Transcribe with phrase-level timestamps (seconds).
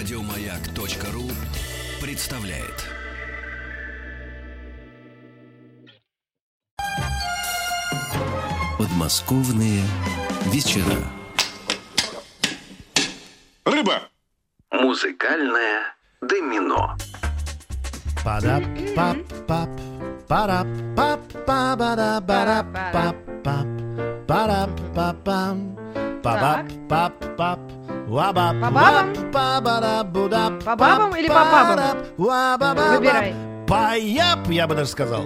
[0.00, 1.28] Радиомаяк.ру
[2.00, 2.86] представляет.
[8.78, 9.82] Подмосковные
[10.46, 10.96] вечера.
[13.66, 14.08] Рыба!
[14.70, 16.96] Музыкальное домино.
[18.24, 18.64] Падап,
[18.96, 19.68] пап, пап,
[20.26, 23.66] парап, пап, па, бада, барап, пап, пап,
[24.26, 25.56] парап, пап, пап,
[26.22, 26.70] пап,
[27.40, 27.60] уабап,
[28.10, 29.14] По бабам?
[29.32, 29.60] По
[31.16, 31.96] или по бабам?
[32.96, 33.34] Выбирай.
[33.68, 35.22] Паяп, я бы даже сказал.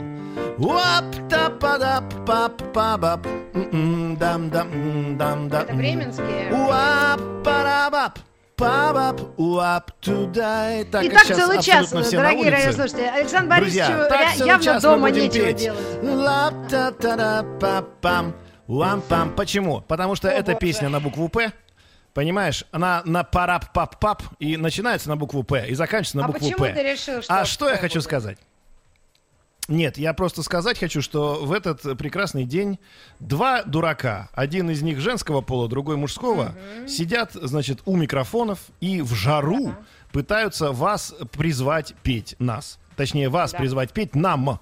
[0.58, 5.62] Уап, та, падап, пап, пабап, м-м, дам, дам, м, дам, дам.
[5.62, 6.52] Это бременские.
[6.52, 8.18] Уап, парабап,
[8.54, 10.68] пабап, уап, туда.
[10.92, 13.06] Так, Итак, сейчас целый час, дорогие радиослушатели.
[13.06, 15.98] Александр так ля- целый явно дома нечего делать.
[16.02, 18.34] Лап-та-та-да-па-пам.
[18.68, 19.34] Уам-пам.
[19.34, 19.80] Почему?
[19.82, 21.52] Потому что эта песня на букву «П»,
[22.14, 26.64] понимаешь, она на парап-пап-пап и начинается на букву «П» и заканчивается на А букву почему
[26.64, 26.72] «П».
[26.72, 28.04] ты решил, что А что я хочу будет?
[28.04, 28.38] сказать?
[29.66, 32.78] Нет, я просто сказать хочу, что в этот прекрасный день
[33.18, 36.54] два дурака, один из них женского пола, другой мужского,
[36.86, 39.74] сидят, значит, у микрофонов и в жару
[40.12, 42.78] пытаются вас призвать петь нас.
[42.96, 43.58] Точнее, вас Да.
[43.58, 44.60] призвать петь нам.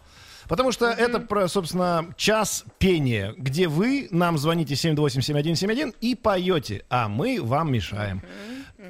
[0.48, 7.08] Потому что это, про, собственно, час пения, где вы нам звоните 728-7171 и поете, а
[7.08, 8.22] мы вам мешаем.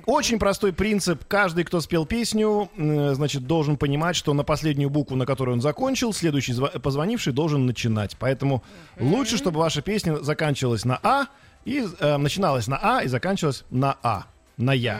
[0.06, 1.24] Очень простой принцип.
[1.28, 6.12] Каждый, кто спел песню, значит, должен понимать, что на последнюю букву, на которую он закончил,
[6.14, 8.16] следующий позвонивший должен начинать.
[8.18, 8.62] Поэтому
[8.98, 11.26] лучше, чтобы ваша песня заканчивалась на А,
[11.64, 14.24] и э, начиналась на А и заканчивалась на А,
[14.56, 14.98] на Я.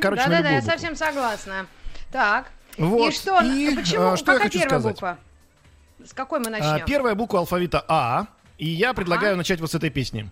[0.00, 0.70] Короче, Да-да-да, я букву.
[0.70, 1.66] совсем согласна.
[2.12, 2.52] Так.
[2.78, 3.40] Вот, И что?
[3.42, 4.12] и, почему?
[4.12, 4.94] а, что Какая первая сказать?
[4.94, 5.18] буква?
[6.04, 6.86] С какой мы А, начнем?
[6.86, 8.26] Первая буква алфавита А,
[8.58, 10.30] и я предлагаю начать вот с этой песни.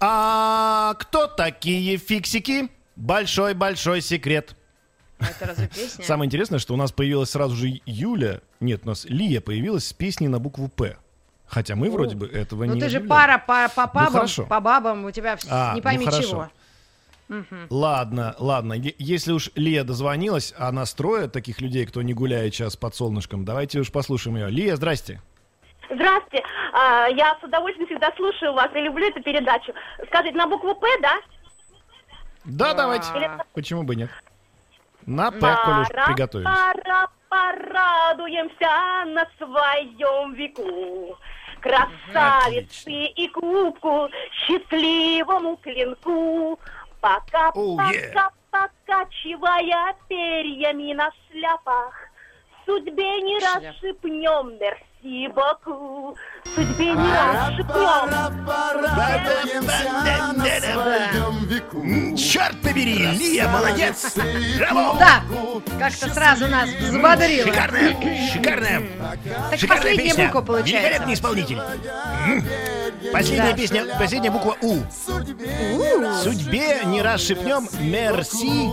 [0.00, 2.70] А кто такие фиксики?
[2.96, 4.56] Большой-большой секрет.
[5.18, 6.04] Это разве песня?
[6.04, 9.92] Самое интересное, что у нас появилась сразу же Юля, нет, у нас Лия появилась с
[9.92, 10.96] песней на букву П.
[11.46, 14.46] Хотя мы вроде бы этого Ну не ты же пара по, по бабам, хорошо.
[14.46, 16.28] по бабам, у тебя А, не ну пойми хорошо.
[16.28, 16.50] чего.
[17.70, 18.74] Ладно, ладно.
[18.98, 23.80] Если уж Лия дозвонилась, а настроит таких людей, кто не гуляет сейчас под солнышком, давайте
[23.80, 24.50] уж послушаем ее.
[24.50, 25.20] Лия, здрасте.
[25.90, 26.44] Здравствуйте.
[26.72, 29.72] А, Я с удовольствием всегда слушаю вас и люблю эту передачу.
[30.06, 31.14] Скажите, на букву П, да?
[32.44, 33.06] Да, давайте.
[33.54, 34.10] Почему бы нет?
[35.06, 36.48] На П, коли уж приготовились.
[36.50, 41.16] пора, порадуемся на своем веку.
[41.60, 46.58] Красавицы и кубку, счастливому клинку.
[47.04, 48.30] Пока, Oh, пока, yeah.
[48.50, 51.92] покачивая перьями на шляпах,
[52.64, 53.62] Судьбе не Шляп.
[53.62, 56.16] расшипнем, мерси боку.
[56.54, 58.08] Судьбе не расшипнем.
[62.16, 64.16] Черт побери, Лия, молодец!
[64.56, 64.96] Браво!
[64.98, 65.22] Да,
[65.78, 67.52] как-то сразу нас взбодрило.
[67.52, 67.96] Шикарная,
[68.32, 68.82] шикарная,
[69.50, 70.24] Так шикарная последняя песня.
[70.26, 70.88] буква получается.
[70.88, 71.58] Великолепный исполнитель.
[73.12, 73.56] Последняя Да.
[73.56, 74.78] песня, последняя буква У.
[76.22, 78.70] Судьбе не расшипнем мерси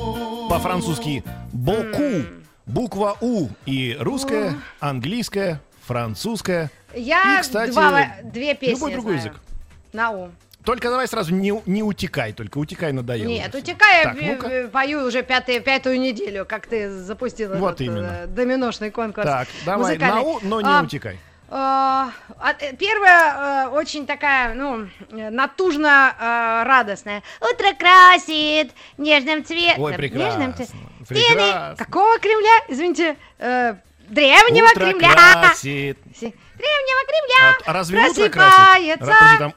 [0.49, 2.23] по-французски боку.
[2.65, 6.69] Буква У и русская, английская, французская.
[6.95, 9.27] Я И, кстати, два, две песни любой другой знаю.
[9.31, 9.41] язык.
[9.93, 10.31] На ум.
[10.63, 13.27] Только давай сразу не, не утекай, только утекай надоело.
[13.29, 14.47] Нет, утекая, Так, ну-ка.
[14.47, 18.07] э, пою уже пятую, пятую неделю, как ты запустила Вот этот, именно.
[18.23, 19.25] э, доминошный конкурс.
[19.25, 20.21] Так, давай, музыкальный.
[20.21, 21.19] на У, но не А, утекай.
[21.53, 27.23] А, а, э, Первая э, очень такая, ну, э, натужно э, радостная.
[27.41, 29.83] Утро красит нежным цветом.
[29.83, 30.79] Ой, прекрасно, Нежным цветом.
[31.05, 32.63] Стены какого Кремля?
[32.69, 33.75] Извините, э,
[34.07, 35.11] древнего Утро Кремля.
[35.13, 35.99] красит.
[36.17, 37.55] Си- Древнего Кремля.
[37.65, 38.33] А, а разве утро красит?
[38.33, 39.05] просыпается.
[39.05, 39.53] Ра- подожди, там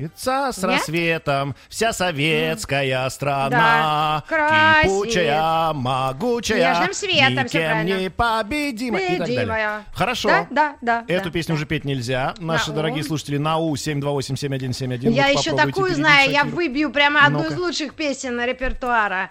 [0.00, 0.64] Яйца с Нет?
[0.64, 7.98] рассветом, вся советская страна, Да, кипучая, могучая, Нежным светом, никем правильно.
[8.00, 9.36] непобедимая и так далее.
[9.36, 9.84] Победимая.
[9.92, 10.28] Хорошо.
[10.28, 11.04] Да, да, да.
[11.14, 11.56] Эту да, песню да.
[11.56, 12.34] уже петь нельзя.
[12.38, 13.06] Наши На дорогие У.
[13.06, 15.10] слушатели на У 728-7171.
[15.10, 19.30] Я еще такую знаю, я выбью прямо одну из лучших песен репертуара.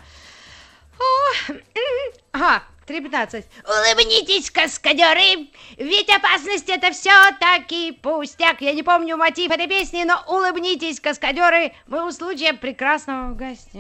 [2.32, 3.46] Ага, 3.15.
[3.66, 5.48] Улыбнитесь, каскадеры,
[5.78, 8.62] ведь опасность это все-таки пустяк.
[8.62, 13.80] Я не помню мотив этой песни, но улыбнитесь, каскадеры, мы услышим прекрасного гостя.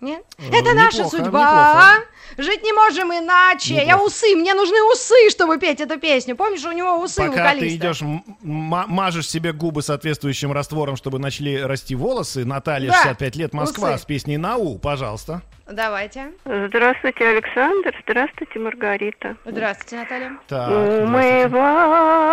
[0.00, 0.24] Нет?
[0.52, 1.94] Это наша неплохо, судьба.
[2.36, 3.74] Жить не можем иначе.
[3.74, 4.02] Я Неплохо.
[4.06, 6.34] усы, мне нужны усы, чтобы петь эту песню.
[6.34, 8.00] Помнишь, у него усы у Пока ты идешь,
[8.42, 14.02] мажешь себе губы соответствующим раствором, чтобы начали расти волосы, Наталья, Да, 65 лет, Москва, усы.
[14.02, 15.42] с песней на У, пожалуйста.
[15.66, 16.32] Давайте.
[16.44, 17.94] Здравствуйте, Александр.
[18.02, 19.36] Здравствуйте, Маргарита.
[19.44, 20.32] Здравствуйте, Наталья.
[20.48, 20.68] Так,
[21.04, 22.26] Умывает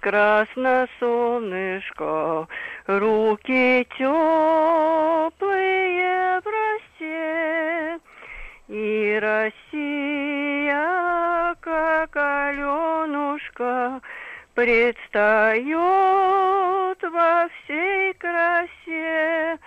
[0.00, 2.48] красно солнышко,
[2.86, 5.22] руки теплые
[6.40, 6.44] в
[6.98, 8.00] росе,
[8.68, 10.74] и Россия,
[11.60, 14.00] как Аленушка,
[14.54, 15.72] предстает
[17.02, 19.58] во всей красе.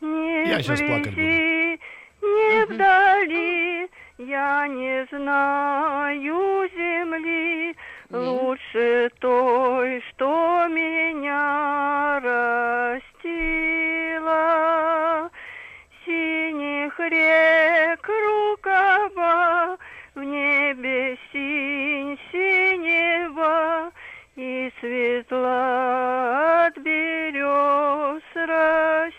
[0.00, 1.20] Не Я сейчас плакать буду
[2.50, 3.88] не вдали,
[4.18, 7.76] я не знаю земли
[8.10, 12.20] лучше той, что меня
[13.20, 13.70] растила.
[16.04, 19.76] Синих рек рукава,
[20.14, 23.92] в небе синь синева,
[24.36, 29.10] и светла от берез Россия.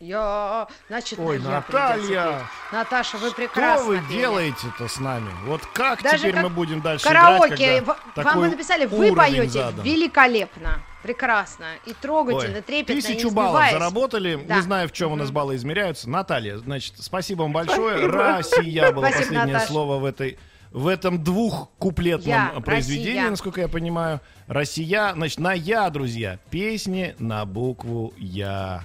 [0.00, 2.42] Я, значит, Ой, Наталья!
[2.70, 4.18] Наташа, вы Что прекрасно вы пели.
[4.20, 5.28] делаете-то с нами?
[5.44, 7.78] Вот как Даже теперь как мы будем дальше Караоке.
[7.78, 9.84] играть, когда Вам такой написали, вы поете задан?
[9.84, 14.36] великолепно, прекрасно и трогательно, Ой, трепетно, тысячу баллов заработали.
[14.46, 14.54] Да.
[14.56, 16.08] Не знаю, в чем у нас баллы измеряются.
[16.08, 18.06] Наталья, значит, спасибо вам большое.
[18.06, 19.68] Россия было Спасибо, последнее Наташ.
[19.68, 20.38] слово в этой
[20.70, 23.30] в этом двухкуплетном Я, произведении, Россия.
[23.30, 24.20] насколько я понимаю.
[24.46, 26.38] Россия, значит, на Я, друзья.
[26.50, 28.84] Песни на букву Я.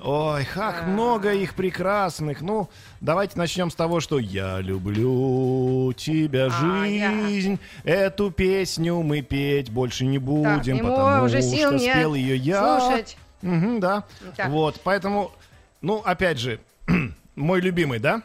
[0.00, 2.40] Ой, как много их прекрасных.
[2.40, 2.68] Ну,
[3.00, 7.58] давайте начнем с того, что «Я люблю тебя, А, жизнь».
[7.84, 12.36] Эту песню мы петь больше не будем, ему потому уже сил что нет спел ее
[12.36, 12.80] я.
[12.80, 13.16] слушать.
[13.42, 14.04] Мгм, да.
[14.36, 14.48] Так.
[14.48, 15.32] Вот, поэтому,
[15.80, 16.60] ну, опять же,
[17.38, 18.22] мой любимый, да?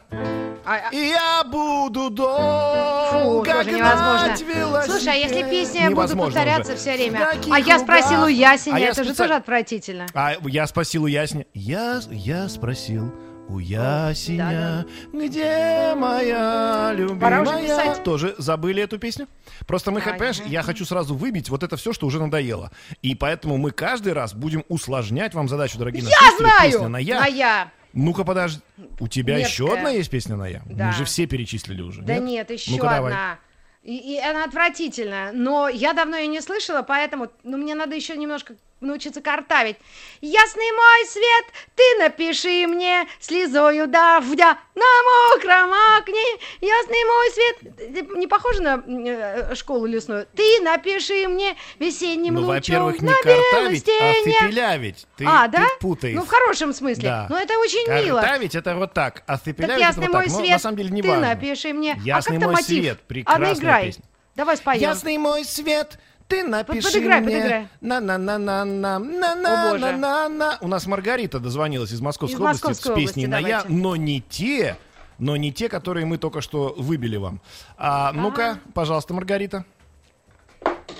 [0.66, 4.84] А- а- И я буду долго Фу, тоже гнать велосипед.
[4.90, 6.80] Слушай, а если песня будет Невозможно повторяться уже.
[6.80, 7.28] все время?
[7.50, 8.26] А я спросил у.
[8.28, 10.06] Ясеня, А я это же специально- тоже отвратительно.
[10.14, 11.44] А я спросил у Ясня.
[11.52, 13.12] Я, я спросил
[13.50, 17.94] у Ясеня, где моя Пора уже любимая?
[17.96, 19.28] Тоже забыли эту песню?
[19.66, 22.70] Просто мы, Ай, понимаешь, я хочу сразу выбить вот это все, что уже надоело.
[23.02, 26.72] И поэтому мы каждый раз будем усложнять вам задачу, дорогие наши Я знаю!
[26.72, 27.20] Песня на «я».
[27.20, 27.70] На я.
[27.94, 28.60] Ну-ка, подожди.
[29.00, 29.78] У тебя еще Мерзкая.
[29.78, 30.62] одна есть песня на «я»?
[30.66, 30.88] Да.
[30.88, 32.02] Мы же все перечислили уже.
[32.02, 33.12] Да нет, еще Ну-ка, давай.
[33.12, 33.38] одна.
[33.82, 35.32] И, и она отвратительная.
[35.32, 38.54] Но я давно ее не слышала, поэтому ну, мне надо еще немножко
[38.86, 39.76] научиться картавить.
[40.20, 41.44] Ясный мой свет,
[41.74, 46.24] ты напиши мне слезою давдя на мокром окне.
[46.60, 47.76] Ясный мой свет.
[48.10, 50.26] Ты Не похоже на э, школу лесную?
[50.34, 54.38] Ты напиши мне весенним Ну, лучом во-первых, не на белой картавить, а стене.
[54.40, 55.06] цепелявить.
[55.16, 55.66] Ты, а, ты да?
[55.80, 56.16] путаешь.
[56.16, 57.02] Ну, в хорошем смысле.
[57.08, 57.26] Да.
[57.30, 58.20] Ну, это очень мило.
[58.20, 60.26] Картавить это вот так, а Так цепелявить это вот так.
[60.28, 61.28] Но свет, на самом деле не ты важно.
[61.28, 61.96] напиши мне.
[62.04, 62.66] Ясный а как-то мой мотив?
[62.66, 63.86] свет, А ну прекрасная играй.
[63.86, 64.04] песня.
[64.34, 64.80] Давай споем.
[64.80, 65.98] Ясный мой свет,
[66.28, 67.36] ты напиши подыграй, мне.
[67.36, 67.68] подыграй.
[67.80, 72.00] на на на на на на на на на на У нас Маргарита дозвонилась из
[72.00, 74.76] Московской Из области Московской с песней области, на я, но не те,
[75.18, 77.40] но не те, которые мы только что выбили вам.
[77.76, 79.64] А, ну-ка, пожалуйста, Маргарита.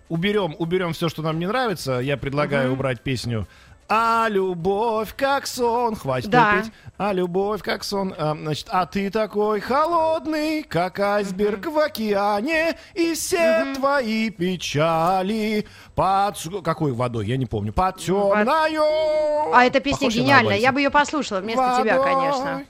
[0.08, 1.98] уберем, уберем все, что нам не нравится.
[2.00, 3.46] Я предлагаю убрать песню
[3.88, 6.62] а любовь как сон, хватит Да.
[6.62, 6.72] петь.
[6.98, 13.14] А любовь как сон, А, значит, а ты такой холодный, как айсберг в океане, и
[13.14, 18.82] все твои печали под какой водой, я не помню, под темною.
[19.54, 20.56] А эта песня Похож гениальная.
[20.56, 22.14] Я бы ее послушала вместо тебя, Водой.
[22.14, 22.64] конечно.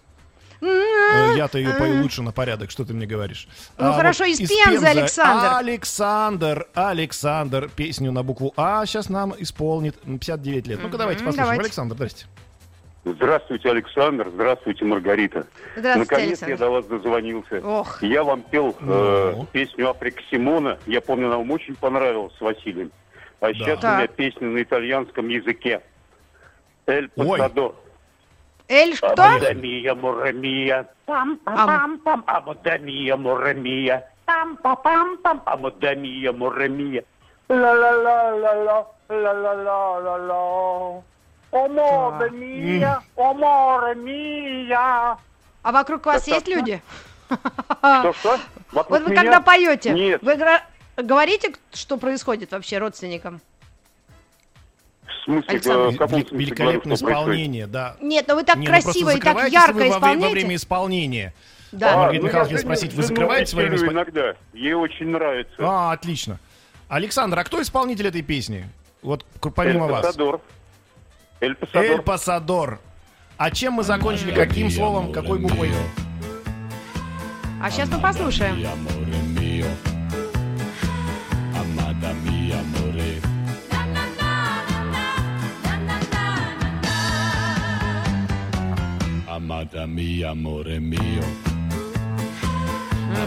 [1.36, 3.48] Я-то ее пою лучше на порядок, что ты мне говоришь?
[3.78, 5.46] Ну, хорошо, из Пензы Александр.
[5.56, 10.80] Александр, Александр, песню на букву А сейчас нам исполнит м, 59 лет.
[10.82, 11.44] Ну-ка давайте послушаем.
[11.44, 11.62] давайте.
[11.62, 12.26] Александр, здрасте.
[13.04, 14.28] Здравствуйте, Александр.
[14.34, 15.46] Здравствуйте, Маргарита.
[15.76, 16.58] Здравствуйте, Наконец я Александр.
[16.58, 17.60] до вас дозвонился.
[17.64, 18.02] Ох.
[18.02, 19.46] Я вам пел э, Ну?
[19.52, 20.78] песню Африка Симона.
[20.86, 22.90] Я помню, она вам очень понравилась с Василием.
[23.40, 23.98] А сейчас у Так.
[23.98, 25.82] меня песня на итальянском языке.
[26.86, 27.38] Эль Ой.
[27.38, 27.76] Пасадор.
[28.68, 29.12] Эль что?
[29.12, 30.86] Амада мия, мора мия.
[31.06, 32.24] Пам, пам, пам, пам.
[32.26, 34.08] Амада мия, мора мия.
[34.24, 35.42] Пам, пам, пам, пам.
[35.46, 37.04] Амада мия, мора мия.
[37.48, 41.02] Ла-ла-ла-ла-ла, ла-ла-ла-ла-ла.
[42.32, 45.16] Мия, амора мия.
[45.62, 46.82] А вокруг вас есть люди?
[47.28, 48.38] Что-что?
[48.72, 50.36] Вот вы когда поете, вы
[50.96, 53.40] говорите, что происходит вообще родственникам?
[55.26, 55.88] Смысле, Александр.
[55.88, 57.26] в каком смысле Великолепное говорю, что происходит?
[57.26, 57.96] исполнение, да.
[58.00, 60.30] Нет, ну вы так Не, ну красиво и так ярко вы во, во исполняете.
[60.34, 61.34] время исполнения.
[61.72, 61.92] Да.
[61.92, 64.34] А, Маргарита ну, Михайловна, спросить, вы закрываете во время веселю испо- иногда.
[64.54, 65.52] Ей очень нравится.
[65.58, 66.38] А, отлично.
[66.88, 68.68] Александр, а кто исполнитель этой песни?
[69.02, 70.06] Вот помимо Эль вас.
[70.06, 70.40] Пасадор.
[71.40, 72.02] Эль Эль Пасадор.
[72.02, 72.80] Пасадор.
[73.36, 74.32] А чем мы закончили?
[74.32, 75.12] Каким словом?
[75.12, 75.70] Какой буквой?
[77.60, 78.64] А сейчас мы послушаем.
[89.46, 91.22] Amata mia, amore mio.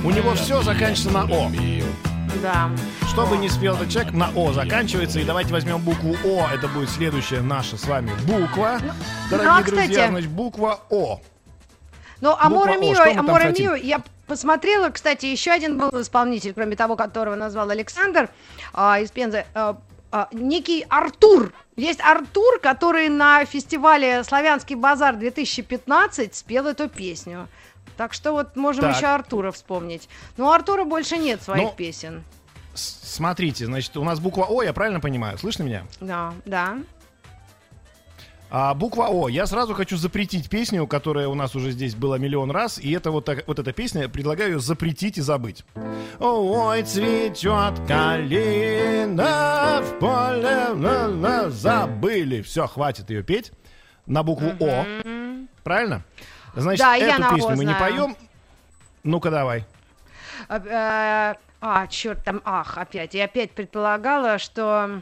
[0.04, 1.50] У него все заканчивается на О.
[2.42, 2.70] Да.
[3.08, 5.22] Что бы ни спел этот человек, на О заканчивается.
[5.22, 6.46] И давайте возьмем букву О.
[6.54, 8.82] Это будет следующая наша с вами буква.
[9.32, 11.22] Дорогие а, друзья, кстати- значит, буква О.
[12.20, 13.54] Ну, Амора Мио, Амора?
[13.58, 18.30] Мио, я посмотрела, кстати, еще один был исполнитель, кроме того, которого назвал Александр
[18.74, 19.78] а, из Пензы, а,
[20.32, 21.54] некий Артур.
[21.76, 27.48] Есть Артур, который на фестивале «Славянский базар 2015» спел эту песню.
[27.98, 28.96] Так что вот можем Так.
[28.96, 30.10] еще Артура вспомнить.
[30.38, 32.24] Но у Артура больше нет своих Ну, песен.
[32.74, 35.38] Смотрите, значит, у нас буква О, я правильно понимаю?
[35.38, 35.86] Слышно меня?
[36.00, 36.78] Да, да.
[38.52, 39.30] А, буква О.
[39.30, 42.80] Я сразу хочу запретить песню, которая у нас уже здесь была миллион раз.
[42.80, 45.64] И это вот, так- вот эта песня, предлагаю ее запретить и забыть.
[46.20, 52.42] Ой, цветет калина в поле, на- на- забыли.
[52.42, 53.52] Все, хватит ее петь
[54.08, 54.86] на букву О.
[55.64, 56.02] Правильно?
[56.56, 57.94] Значит, Да, эту песню мы не знаю.
[57.94, 58.16] поем.
[59.04, 59.66] Ну-ка, давай.
[60.48, 63.14] А, э, А, черт, там ах, опять.
[63.14, 65.02] Я опять предполагала, что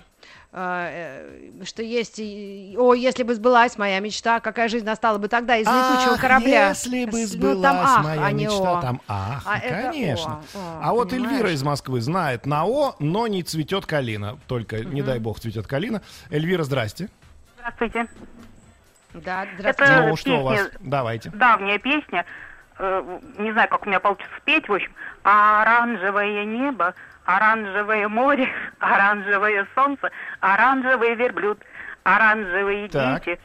[0.51, 2.19] что есть...
[2.19, 6.22] и- О, если бы сбылась моя мечта, какая жизнь настала бы тогда из летучего Ах,
[6.22, 6.69] корабля.
[6.69, 8.81] если бы сбылась ну, там ах, моя а мечта, О.
[8.81, 10.41] там ах, А конечно.
[10.55, 11.31] О, О, а вот понимаешь?
[11.34, 14.38] Эльвира из Москвы знает на О, но не цветет калина.
[14.48, 16.01] Только, не дай бог, цветет калина.
[16.31, 17.10] Эльвира, здрасте.
[17.60, 18.07] Здравствуйте.
[19.13, 19.93] Да, здравствуйте.
[19.93, 20.60] Это ну, что у вас?
[20.60, 21.29] песня- Давайте.
[21.31, 22.25] Давняя песня.
[22.79, 24.91] Э, Не знаю, как у меня получится спеть, в общем.
[25.24, 26.93] Оранжевое небо,
[27.27, 31.60] оранжевое море, оранжевое солнце, оранжевый верблюд,
[32.03, 33.25] оранжевые Так.
[33.25, 33.41] дети,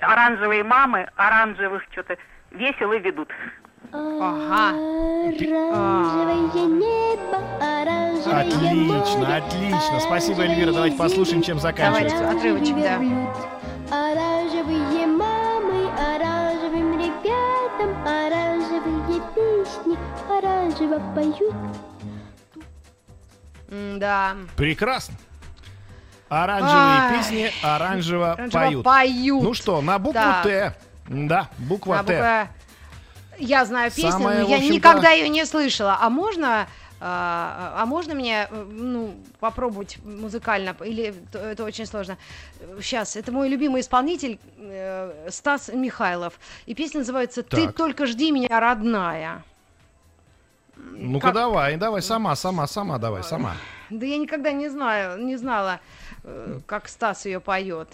[0.00, 2.16] оранжевые мамы, оранжевых что-то
[2.50, 3.28] весело ведут.
[3.92, 4.70] Ага.
[4.70, 10.00] Оранжевое небо, оранжевое море, Отлично, отлично.
[10.00, 10.72] Спасибо, Эльвира.
[10.72, 12.18] Давайте послушаем, чем заканчивается.
[12.18, 12.38] Давайте.
[12.38, 12.96] Отрывочек, да.
[13.90, 21.54] Оранжевые мамы, оранжевым ребятам, оранжевые песни, оранжево поют.
[23.68, 24.36] Да.
[24.56, 25.14] Прекрасно.
[26.28, 27.16] Оранжевые Ай.
[27.18, 28.84] песни оранжево, Оранжево поют.
[28.84, 29.42] поют.
[29.42, 30.42] Ну что, на букву Так.
[30.42, 30.74] Т.
[31.08, 32.12] Да, буква А, Т.
[32.12, 32.48] буква-
[33.38, 35.96] Я знаю песню, Самая, но я никогда ее не слышала.
[36.00, 36.66] А можно,
[37.00, 40.76] а, а можно мне, ну, попробовать музыкально?
[40.84, 42.18] Или это очень сложно?
[42.82, 46.34] Сейчас, это мой любимый исполнитель э, Стас Михайлов.
[46.66, 47.76] И песня называется «Ты Так.
[47.76, 49.44] только жди меня, родная».
[50.92, 53.54] Ну-ка как- давай, давай, сама, сама, сама, давай, сама.
[53.90, 55.80] Да я никогда не знаю, не знала,
[56.24, 57.88] э, как Стас ее поет.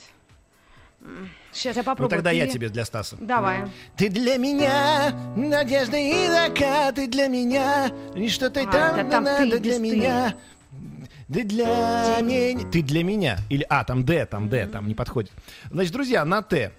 [1.52, 2.10] Сейчас я Ну попробую.
[2.10, 3.16] тогда я Ты- тебе для Стаса.
[3.20, 3.64] Давай.
[3.96, 9.04] Ты для меня надежда и закат, ты для меня и что ты А, там, да
[9.10, 9.78] там ты, надо без для ты.
[9.80, 10.34] меня.
[11.32, 11.66] Ты для
[12.22, 12.70] меня.
[12.70, 13.38] Ты для меня.
[13.50, 15.30] Или А, там Д, там Д, там не подходит.
[15.70, 16.72] Значит, друзья, на Т.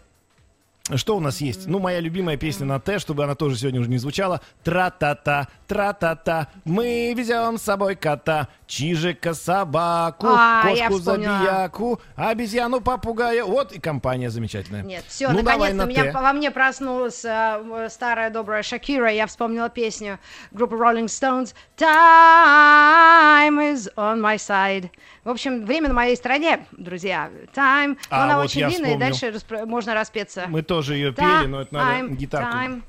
[0.93, 1.65] Что у нас есть?
[1.65, 4.39] Ну, моя любимая песня на Т, чтобы она тоже сегодня уже не звучала.
[4.63, 6.47] Тра-та-та, тра-та-та.
[6.63, 13.43] Мы везем с собой кота, чижика, собаку, А, кошку, забияку, обезьяну, попугая.
[13.43, 14.83] Вот и компания замечательная.
[14.83, 19.11] Нет, все, ну, наконец-то на меня, во мне проснулась э, старая добрая Шакира.
[19.11, 20.19] Я вспомнила песню
[20.51, 24.91] группы Rolling Stones Time is on my side.
[25.25, 27.29] В общем, время на моей стороне, друзья.
[27.55, 27.97] Time.
[28.11, 30.45] Но А, она вот очень длинная, и дальше распро- можно распеться.
[30.47, 32.55] Мы тоже ее пели, но это надо Time, гитарку.
[32.57, 32.81] time.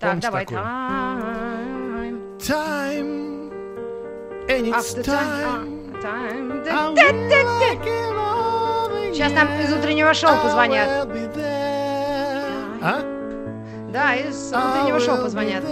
[0.00, 0.44] Так, давай.
[0.44, 0.60] такую?
[0.60, 2.38] Time.
[2.40, 3.50] Time,
[4.48, 6.02] and it's After time.
[6.02, 6.68] time.
[6.68, 6.96] а, time.
[6.96, 7.12] Over
[9.14, 10.88] Сейчас нам из утреннего шоу позвонят.
[12.82, 13.02] А?
[13.92, 15.62] Да, из утреннего шоу позвонят.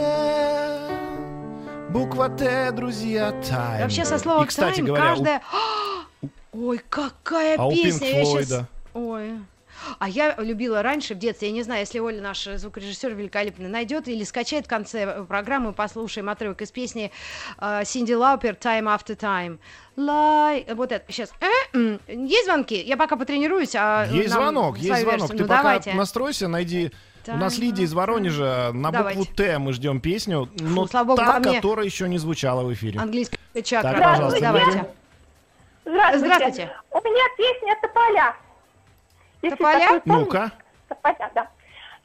[1.91, 3.83] Буква Т, друзья, тайм.
[3.83, 5.41] Вообще со словом И, кстати «time» говоря, у- каждая...
[6.57, 8.09] Ой, какая А у песня!
[8.09, 8.69] я щас- Флойда?
[8.95, 9.33] Ой.
[9.99, 14.09] А я любила раньше в детстве, я не знаю, если Оля, наш звукорежиссер великолепный, найдет
[14.09, 17.13] или скачает в конце э, программы, послушаем отрывок из песни
[17.61, 19.59] э, Синди Лаупер «Time After Time».
[19.99, 20.65] Лай...
[20.75, 21.31] Вот это, сейчас.
[22.09, 22.75] Есть звонки?
[22.83, 25.21] Я пока потренируюсь, а Есть нам звонок, есть свою звонок.
[25.21, 25.37] версию.
[25.39, 25.93] Ты Ну, пока давайте.
[25.95, 26.91] настройся, найди.
[27.29, 29.19] У нас Time Лидия из Воронежа на Давайте.
[29.19, 32.63] букву Т мы ждем песню, но слава богу, та, во мне- которая еще не звучала
[32.63, 32.99] в эфире.
[32.99, 33.91] Английская чакра.
[33.93, 34.87] Так, пожалуйста, Давайте.
[35.87, 36.35] Здравствуйте.
[36.35, 36.77] Здравствуйте.
[36.91, 38.35] У меня песня «Тополя».
[39.43, 40.03] Если Тополя?
[40.05, 40.51] Ну-ка.
[40.89, 41.49] Тополя, да.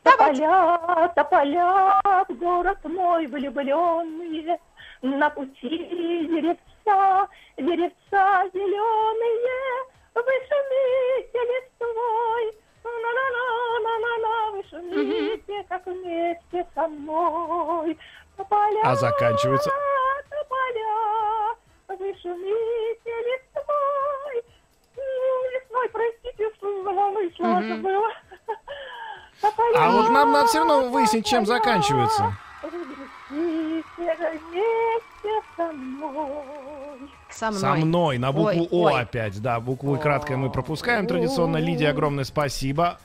[0.03, 4.59] Тополя, тополя, в город мой влюбленные,
[5.01, 5.69] на пути
[6.27, 9.83] деревца, деревца зеленые,
[10.13, 17.97] вы шумите листвой, на-на-на-на-на-на, вы шумите, как вместе со мной.
[18.37, 19.71] Тополя, А заканчивается?
[29.81, 32.37] А вот нам надо все равно выяснить, чем заканчивается.
[35.57, 37.09] Со мной.
[37.29, 37.59] Со мной.
[37.59, 39.01] Со мной, на букву Ой, О ой.
[39.01, 39.41] опять.
[39.41, 41.07] Да, букву и краткое мы пропускаем.
[41.07, 42.99] Традиционно, Лидия, огромное спасибо.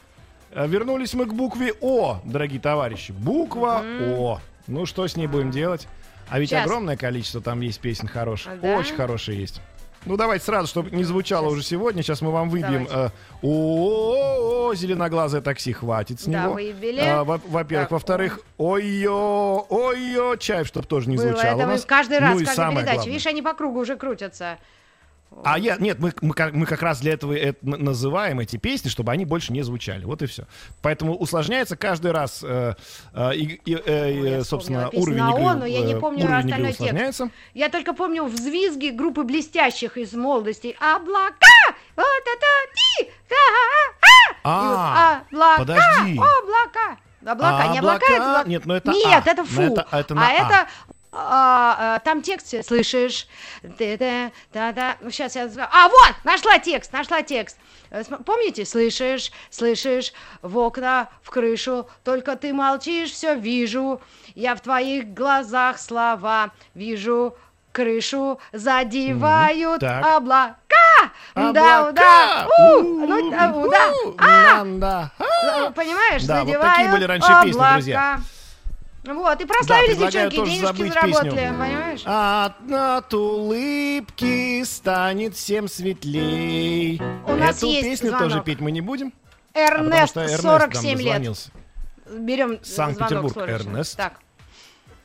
[0.50, 3.12] Э, Вернулись мы к букве О, дорогие товарищи.
[3.12, 3.82] Буква
[4.18, 4.40] О.
[4.66, 5.86] Ну, что с ней будем делать?
[6.28, 6.64] А ведь Сейчас.
[6.66, 8.52] огромное количество там есть песен хороших.
[8.52, 8.76] А, да?
[8.78, 9.60] Очень хорошие есть.
[10.06, 12.02] Ну, давайте сразу, чтобы не звучало уже сегодня.
[12.02, 13.12] Сейчас мы вам выбьем Давайте.
[13.42, 16.54] э, о зеленоглазое такси, хватит с Да, него.
[16.54, 17.00] выбили.
[17.00, 17.90] А, во- Во-первых.
[17.90, 21.84] Во-вторых, ой-ё, ой-ё, чаев, чтобы тоже не Было звучало это у нас.
[21.84, 23.10] каждый раз, ну, каждой передаче.
[23.10, 24.58] Видишь, они по кругу уже крутятся.
[25.44, 28.88] А я, нет, мы, мы, как, мы как раз для этого это называем эти песни,
[28.88, 30.04] чтобы они больше не звучали.
[30.04, 30.44] Вот и все.
[30.82, 32.74] Поэтому усложняется каждый раз, э,
[33.12, 33.32] э,
[33.66, 37.22] э, э, собственно, уровень игры, «О», но я не э, помню остальной текст.
[37.54, 40.74] Я только помню взвизги группы блестящих из молодости.
[40.80, 41.46] Облака!
[41.96, 43.10] Вот это ти!
[44.44, 45.58] А, облака!
[45.58, 46.18] подожди.
[46.18, 46.98] Облака!
[47.24, 48.40] Облака, А, не облака, это облака?
[48.42, 49.30] облак- Нет, ну это Нет, А.
[49.30, 49.62] это Ну фу.
[49.62, 50.32] это- это на а А.
[50.32, 50.68] это
[51.18, 53.26] а, а, там текст, слышишь?
[53.78, 54.96] Та-та.
[55.00, 55.48] Ну, сейчас я...
[55.72, 57.56] А, вот, нашла текст, нашла текст.
[57.90, 58.64] Э, Помните?
[58.64, 64.00] Слышишь, слышишь, в окна, в крышу, только ты молчишь, все вижу.
[64.34, 67.36] Я в твоих глазах слова вижу,
[67.72, 70.04] крышу задевают так.
[70.04, 70.56] облака.
[71.34, 71.92] Да, Облака!
[71.92, 75.10] да, у, ну, да, У, да, а, нам, да.
[75.74, 78.20] Понимаешь, Да, вот задевают такие были раньше песни, друзья.
[79.06, 81.32] Вот, и прославились предлагаю девчонки, денежки заработали, песню.
[81.58, 82.02] понимаешь?
[82.04, 87.00] От, от улыбки станет всем светлей.
[87.26, 88.28] У нас Эту есть песню звонок.
[88.28, 89.12] тоже петь мы не будем.
[89.54, 91.50] а потому Эрнест, что Эрнест 47 нам лет.
[92.20, 93.36] Берем Санкт-Петербург.
[93.38, 93.96] Эрнест.
[93.96, 94.14] Так,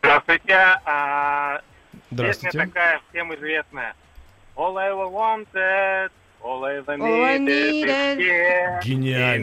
[0.02, 0.56] Здравствуйте.
[0.86, 1.62] А,
[2.12, 2.58] Здравствуйте.
[2.58, 3.94] Песня такая всем известная.
[4.56, 6.12] All I ever wanted,
[6.44, 8.80] all I ever All I needed, needed.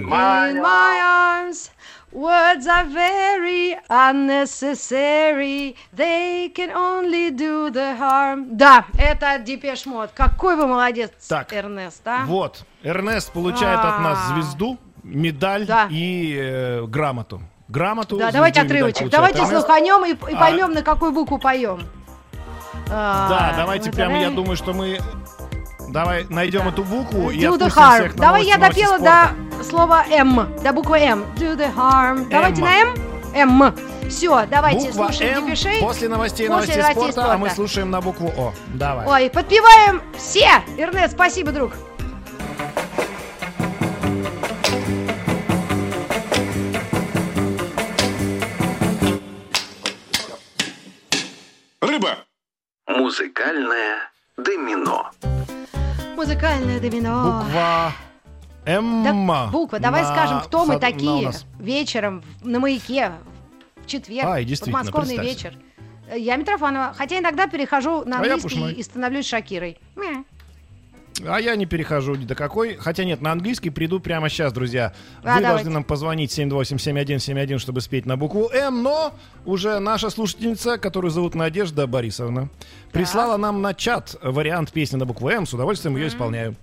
[0.04, 1.70] my in my arms,
[2.12, 5.74] words are very unnecessary.
[5.94, 8.46] They can only do the harm.
[8.56, 10.10] Да, это Depeche Mode.
[10.14, 12.24] Какой вы молодец, Так, Эрнест, а?
[12.26, 14.34] Вот, Эрнест получает от нас А.
[14.34, 15.86] звезду, медаль Да.
[15.90, 17.40] и э, грамоту.
[17.68, 18.16] Грамоту.
[18.16, 19.10] Да, давайте отрывочек.
[19.10, 19.52] Давайте Эрнест.
[19.66, 20.38] слуханем и, и А.
[20.38, 21.82] поймем, на какую букву поем.
[22.90, 24.98] А, Да, давайте вот прямо, я думаю, что мы...
[25.90, 27.94] Давай найдем эту букву и Do the harm.
[28.00, 29.30] всех на Давай я допела спорта.
[29.58, 31.22] до слова М, до буквы М.
[31.36, 32.28] Do the harm.
[32.30, 32.94] Давайте на М.
[33.34, 33.74] М.
[34.08, 35.80] Все, давайте Буква слушаем М депешей.
[35.80, 37.54] после новостей После новостей новостей спорта, а мы спорта.
[37.56, 38.54] слушаем на букву О.
[38.74, 39.06] Давай.
[39.06, 40.48] Ой, подпеваем все.
[40.78, 41.72] Эрнест, спасибо, друг.
[51.80, 52.24] Рыба.
[52.86, 55.10] Музыкальное домино.
[56.18, 57.44] Музыкальное домино.
[57.44, 57.92] Буква
[58.66, 59.04] М.
[59.04, 59.78] Да, буква.
[59.78, 63.12] Давай на скажем, кто мы такие вечером на маяке
[63.76, 64.44] в четверг.
[64.44, 65.54] Действительно, подмосковный вечер.
[66.10, 66.92] Э, Я Митрофанова.
[66.98, 69.78] Хотя иногда перехожу на А английский и становлюсь Шакирой.
[69.94, 70.24] Мя.
[71.26, 72.76] А я не перехожу ни до какой.
[72.76, 74.92] Хотя нет, на английский приду прямо сейчас, друзья.
[75.22, 75.48] А, Вы давайте.
[75.48, 79.12] должны нам позвонить 728-7171, чтобы спеть на букву М, но
[79.44, 82.48] уже наша слушательница, которую зовут Надежда Борисовна,
[82.92, 85.46] прислала нам на чат вариант песни на букву М.
[85.46, 86.54] С удовольствием ее исполняю.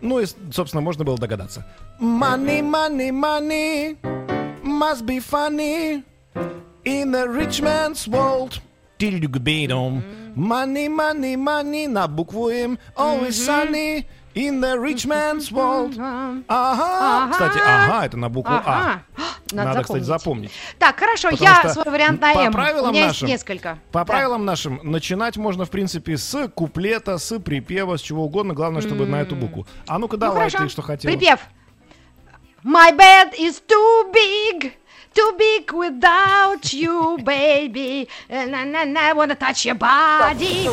[0.00, 1.64] Ну и, собственно, можно было догадаться.
[2.00, 3.96] Money, money, money
[4.62, 6.02] must be funny
[6.84, 8.60] in the rich man's world.
[8.98, 10.02] Тильдюгбейдом.
[10.36, 12.78] Money, money, money на букву М.
[12.96, 14.04] Always sunny
[14.34, 15.94] in the rich man's world.
[15.98, 16.42] Ага.
[16.48, 17.32] Ага.
[17.32, 18.58] Кстати, ага, это на букву А.
[18.64, 19.02] Ага.
[19.52, 20.50] Надо, Надо, кстати, запомнить.
[20.78, 22.48] Так, хорошо, Потому я свой вариант на по М.
[22.48, 23.78] У правилам меня нашим- есть несколько.
[23.92, 24.04] По Да.
[24.04, 28.54] правилам нашим, начинать можно, в принципе, с куплета, с припева, с чего угодно.
[28.54, 29.66] Главное, чтобы на эту букву.
[29.86, 30.58] А ну-ка Ну, давай, хорошо.
[30.64, 31.12] ты что хотела.
[31.12, 31.40] Припев.
[32.64, 34.72] My bed is too big,
[35.16, 38.06] too big without you, baby.
[38.28, 40.68] На на на, wanna touch your body.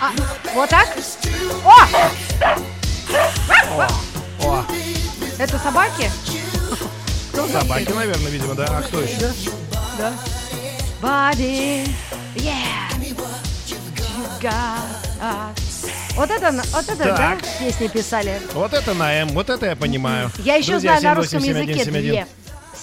[0.00, 0.10] А,
[0.54, 0.88] вот так?
[1.64, 1.76] О!
[4.44, 4.64] О,
[5.38, 6.10] Это собаки?
[7.52, 8.64] собаки, наверное, видимо, да.
[8.70, 9.30] А кто еще?
[11.00, 11.88] Body,
[12.36, 12.88] yeah.
[13.66, 14.52] You got
[15.20, 15.88] us.
[16.14, 17.40] Вот это, вот это, да, Так.
[17.58, 18.40] песни писали.
[18.52, 20.30] Вот это на М, вот это я понимаю.
[20.38, 21.68] Я еще Друзья, знаю на русском 787-7171.
[21.68, 22.26] языке две.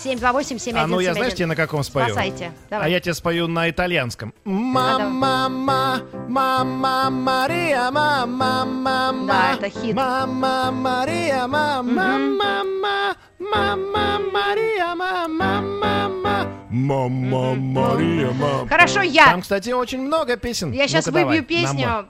[0.03, 2.07] 728 71 А ну я знаешь, тебе на каком спою?
[2.07, 2.51] Спасайте.
[2.67, 2.91] А Давай.
[2.91, 4.33] я тебе спою на итальянском.
[4.45, 9.27] Мама, мама, Мария, мама, мама.
[9.27, 9.95] Да, это хит.
[9.95, 16.47] Мама, Мария, мама, мама, мама, Мария, мама, мама.
[16.69, 18.67] Мама, Мария, мама.
[18.67, 19.25] Хорошо, я.
[19.25, 20.71] Там, кстати, очень много песен.
[20.71, 22.07] Я сейчас выбью песню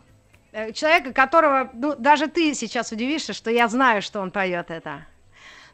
[0.52, 5.06] э, человека, которого, ну, даже ты сейчас удивишься, что я знаю, что он поет это.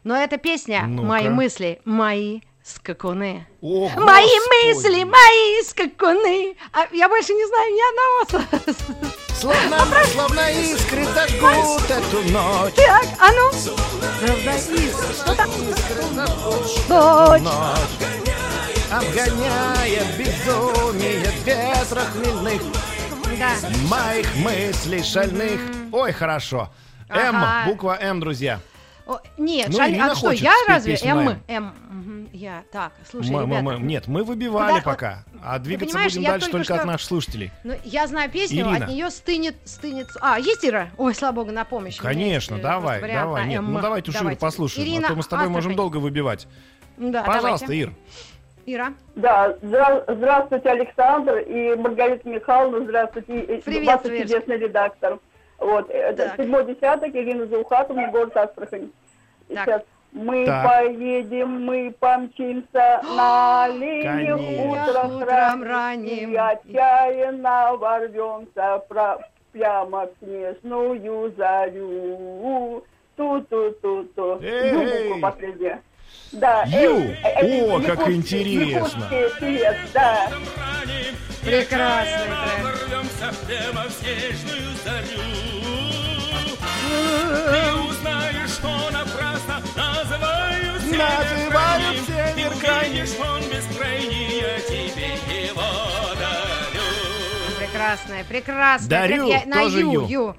[0.06, 1.08] Но эта песня Ну-ка.
[1.08, 3.44] «Мои мысли, мои скакуны».
[3.60, 4.66] О, Мои Господи.
[4.68, 6.56] мысли, мои скакуны.
[6.72, 8.86] А я больше не знаю ни одного.
[9.34, 12.74] Словно, словно искры зажгут эту ночь.
[12.74, 13.50] Так, а ну.
[13.52, 15.12] Словно искры.
[15.12, 15.50] Что там?
[16.14, 17.42] Ночь.
[17.42, 17.42] Ночь,
[18.92, 22.62] обгоняя безумие ветра хмельных
[23.40, 23.50] Да.
[23.88, 25.60] моих мыслей шальных.
[25.90, 26.68] Ой, хорошо.
[27.08, 28.60] М, буква М, друзья.
[29.06, 30.98] О, нет, Ну, Ирина а что, я разве?
[31.04, 32.28] М, «М».
[32.32, 32.64] Я.
[32.72, 33.62] Так, слушай, Мы- мы- ребята.
[33.78, 37.50] мы- нет, мы выбивали Куда- пока, а двигаться будем дальше только только от наших слушателей.
[37.64, 38.84] Ну, я знаю песню, Ирина.
[38.86, 40.06] от нее стынет, стынет.
[40.20, 40.88] А, есть Ира?
[40.98, 41.96] Ой, слава богу, на помощь.
[41.98, 43.46] Конечно, есть, э, давай, давай.
[43.46, 43.72] Нет, М.
[43.72, 45.76] ну давайте уж Иру послушаем, Ирина а то мы с тобой можем Астрахань.
[45.76, 46.48] долго выбивать.
[46.96, 47.82] Да, Пожалуйста, давайте.
[47.84, 47.92] Ир.
[48.68, 48.92] Ира.
[49.14, 54.22] Да, здра- здравствуйте, Александр и Маргарита Михайловна, здравствуйте, Привет, ваш Верочка.
[54.28, 55.18] чудесный редактор.
[55.58, 56.36] Вот, это Так.
[56.36, 58.90] седьмой десяток, Ирина Заухатовна, город Астрахань.
[59.48, 59.64] Так.
[59.64, 60.64] Сейчас мы Так.
[60.66, 64.70] поедем, мы помчимся на оленях Конечно.
[64.70, 69.18] утром, Утром ранним, и отчаянно ворвемся про-
[69.52, 72.84] прямо в снежную зарю.
[73.16, 74.38] Ту-ту-ту-ту.
[74.42, 74.72] Эй!
[75.08, 75.80] Ю буква последняя.
[76.32, 76.96] Да, Ю.
[76.96, 78.76] эй, э, э, О, как якутский- интересно.
[78.76, 80.28] якутский певец, да.
[81.46, 83.46] Прекрасный трек.
[90.96, 93.06] Называют север крайний.
[97.58, 98.88] Прекрасная, прекрасная.
[98.88, 99.28] Дарю.
[99.28, 100.02] Я- на тоже Ю, Ю.
[100.02, 100.08] Ю.
[100.08, 100.34] Ю.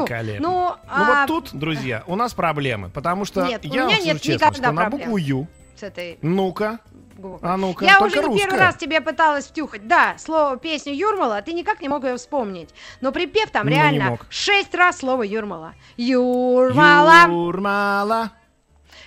[0.00, 0.48] Великолепно.
[0.48, 3.82] Ну, Ну а, вот тут, друзья, у нас проблемы, потому что Нет, у я меня
[3.84, 5.00] вам скажу нет честно, никогда что на проблем.
[5.00, 6.80] букву Ю, с этой ну-ка,
[7.20, 7.48] буквой.
[7.50, 8.58] а ну-ка, Я уже не первый русская.
[8.58, 9.86] раз тебе пыталась втюхать.
[9.86, 12.70] Да, слово песню Юрмала, а ты никак не мог ее вспомнить.
[13.00, 15.74] Но припев там Ну, реально шесть раз слово Юрмала.
[15.96, 18.32] Юрмала, Юрмала,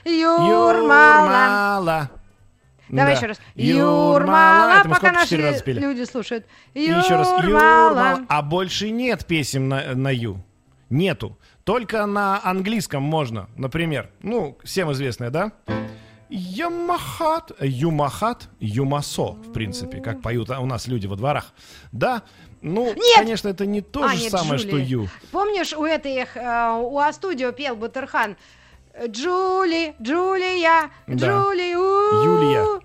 [0.05, 0.43] Юрмала.
[0.47, 2.09] Юрмала.
[2.89, 3.17] Давай Да.
[3.17, 3.39] еще раз.
[3.55, 4.13] Юрмала.
[4.13, 6.45] Юрмала, Это пока наши люди слушают.
[6.73, 8.09] И еще раз Юрмала.
[8.09, 8.19] Юрмала.
[8.29, 10.43] А больше нет песен на, на Ю.
[10.89, 11.37] Нету.
[11.63, 14.11] Только на английском можно, например.
[14.21, 15.53] Ну, всем известная, да?
[16.29, 21.53] Ямахат, Юмахат, Юмасо, в принципе, как поют у нас люди во дворах.
[21.91, 22.23] Да,
[22.61, 22.97] ну, Нет!
[23.15, 24.81] конечно, это не то А, же нет, самое, что Джули.
[24.83, 25.07] Ю.
[25.31, 28.35] Помнишь, у этой, э, у Астудио пел Батырхан
[29.07, 31.15] Джули, Джулия, Да.
[31.15, 32.81] Джули, у Юлия.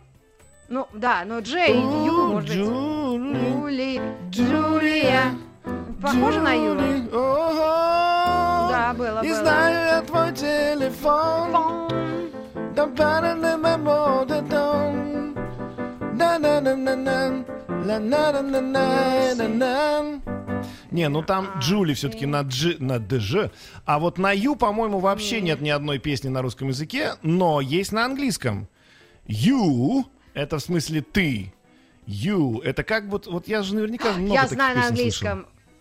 [0.69, 2.59] Ну, да, но Джей, Ю, может быть.
[2.59, 5.23] Джули, Джули, Джулия.
[6.03, 7.09] Похоже на Юлю?
[7.11, 9.39] Да, Да, было, И было.
[9.39, 11.89] знаю твой телефон.
[12.79, 12.87] На
[16.39, 18.53] на на на на на на
[19.35, 20.21] на на
[20.93, 23.51] Не, ну там Джули все-таки на Дж, на ДЖ.
[23.85, 27.91] А вот на Ю, по-моему, вообще нет ни одной песни на русском языке, но есть
[27.91, 28.69] на английском.
[29.27, 31.53] You— это в смысле ты.
[32.07, 35.39] You— это как вот, вот я же наверняка много Я таких знаю на песен слышал.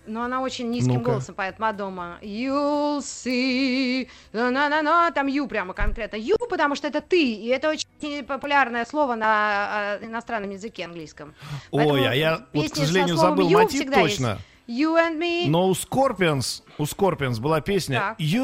[0.08, 1.12] Но она очень низким Ну-ка.
[1.12, 2.18] голосом поет Мадома.
[2.22, 4.08] You'll see.
[4.34, 6.16] На-на-на, там ю прямо конкретно.
[6.16, 7.34] Ю, потому что это ты.
[7.34, 11.36] И это очень популярное слово на э, иностранном языке английском.
[11.72, 14.18] Ой, а я вот, к сожалению, забыл «you» мотив всегда есть.
[14.18, 14.38] точно.
[14.68, 15.46] You and me.
[15.48, 18.20] Но у Scorpions, у Scorpions была песня Так.
[18.20, 18.42] You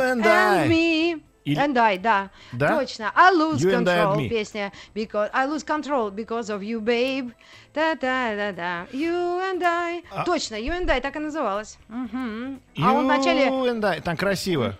[0.00, 0.68] and, and I.
[0.68, 1.22] me.
[1.46, 2.30] Или- And I, да.
[2.52, 2.78] Да?
[2.78, 3.12] Точно.
[3.14, 4.28] I lose You I control, me.
[4.28, 4.72] песня.
[4.94, 7.32] Because I lose control because of you, babe.
[7.74, 8.86] Да-да-да-да.
[8.92, 10.02] You and I.
[10.24, 11.78] Точно, You and I так и называлась.
[11.88, 12.60] Мгм.
[12.82, 13.46] А он вначале...
[13.48, 14.00] You and I.
[14.00, 14.74] Там красиво.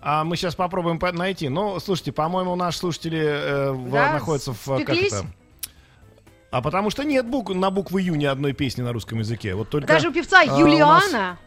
[0.00, 1.48] А мы сейчас попробуем по- найти.
[1.48, 4.64] Ну, слушайте, по-моему, наши слушатели э, в- Да, находятся в...
[4.66, 5.12] Как спеклись?
[5.14, 5.26] это?
[6.50, 9.54] А потому что нет бук- на букву Ю ни одной песни на русском языке.
[9.54, 9.88] Вот только...
[9.88, 11.38] Даже у певца а, у нас- Юлиана.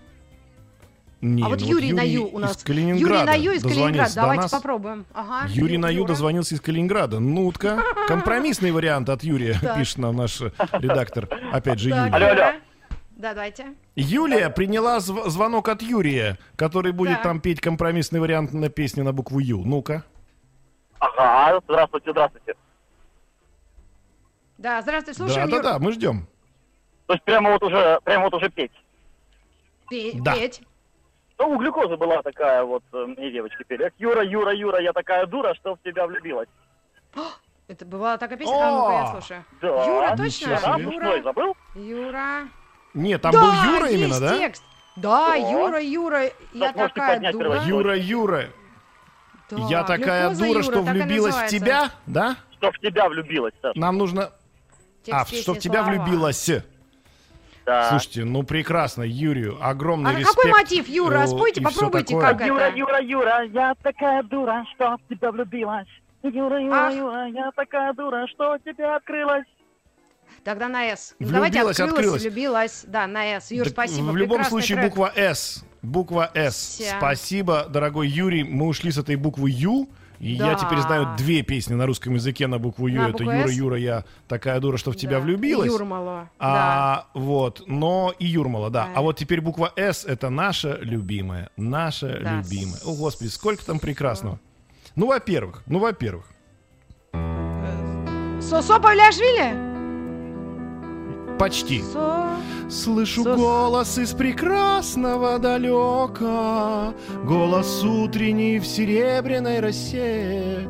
[1.19, 2.57] Не, а вот ну Юрий на Ю у из нас.
[2.63, 4.09] Калининграда Юрий на Ю из Калининграда.
[4.09, 4.51] до Давайте нас.
[4.51, 5.05] попробуем.
[5.13, 5.47] Ага.
[5.49, 6.07] Юрий на Ю Юра.
[6.09, 7.19] дозвонился из Калининграда.
[7.19, 11.27] Ну-ка, компромиссный вариант от Юрия, пишет нам наш редактор.
[11.51, 12.15] Опять же, Так, Юлия.
[12.15, 12.59] Алло, алло.
[13.17, 13.73] Да, давайте.
[13.95, 17.23] Юлия приняла зв- звонок от Юрия, который будет Так.
[17.23, 19.63] там петь компромиссный вариант на песне на букву Ю.
[19.65, 20.03] Ну-ка.
[20.99, 22.53] Ага, здравствуйте, здравствуйте.
[24.59, 25.57] Да, здравствуй, слушаем, Юр.
[25.57, 26.27] Да-да-да, мы ждем.
[27.07, 28.71] То есть прямо вот уже, прямо вот уже петь.
[29.89, 30.35] Пе- Да.
[30.35, 30.61] Петь.
[31.39, 33.85] Ну, у глюкозы была такая вот, э, мне девочки пели.
[33.85, 36.49] Эх, Юра, Юра, Юра, я такая дура, что в тебя влюбилась.
[37.67, 38.53] Это бывала такая песня?
[38.55, 39.45] А ну-ка, я слушаю.
[39.61, 39.85] Да.
[39.85, 40.59] Юра, точно?
[40.61, 41.21] Да, Юра.
[41.21, 41.57] забыл?
[41.75, 42.47] Юра.
[42.93, 44.37] Нет, там да, был Юра есть именно, да?
[44.37, 44.63] текст.
[44.95, 45.35] Да, О.
[45.35, 46.23] Юра, Юра,
[46.53, 47.61] я можете такая дура.
[47.65, 48.45] Юра, Юра,
[49.51, 52.37] Да, я такая глюкоза дура, Юра, что так влюбилась в тебя, да?
[52.53, 53.75] Что в тебя влюбилась, Саш.
[53.75, 54.31] Нам нужно...
[55.03, 56.03] Текст А, что в тебя слова.
[56.03, 56.49] влюбилась.
[57.67, 57.89] Да.
[57.89, 60.35] Слушайте, ну прекрасно, Юрию огромный А респект.
[60.37, 61.23] какой мотив, Юра?
[61.23, 62.77] э, Спойте, попробуйте, как Юра, это.
[62.77, 65.87] Юра, Юра, я такая дура, что в тебя влюбилась.
[66.23, 66.93] Юра, Юра, Ах.
[66.93, 69.43] Юра, я такая дура, что тебе открылась.
[70.45, 71.13] Тогда на «С».
[71.19, 72.21] Ну, Влюбилась, Давайте открылась, открылась.
[72.23, 72.85] влюбилась.
[72.87, 73.51] Да, на «С».
[73.51, 74.05] Юр, Так спасибо.
[74.11, 74.89] В любом прекрасный случае трек.
[74.89, 75.65] буква С.
[75.81, 76.81] Буква С.
[76.97, 78.43] Спасибо, дорогой Юрий.
[78.43, 79.89] Мы ушли с этой буквы Ю.
[80.19, 80.55] И я Да.
[80.55, 83.01] теперь знаю две песни на русском языке на букву Ю.
[83.01, 83.53] На Это букву Юра, «С»?
[83.53, 85.19] Юра, я такая дура, что в тебя Да.
[85.19, 85.67] влюбилась.
[85.71, 86.29] Юрмала.
[86.39, 86.45] Да.
[86.45, 88.85] А, вот, но и Юрмала, да.
[88.85, 88.91] Да.
[88.95, 92.37] А вот теперь буква С это наша любимая, наша Да.
[92.41, 92.79] любимая.
[92.85, 94.39] О, господи, сколько там прекрасного.
[94.95, 96.25] Ну, во-первых, ну, во-первых,
[98.41, 99.76] Сосо Павлиашвили?
[101.37, 101.83] Почти.
[102.69, 110.67] Слышу голос из прекрасного далека, Голос утренний в серебряной росе.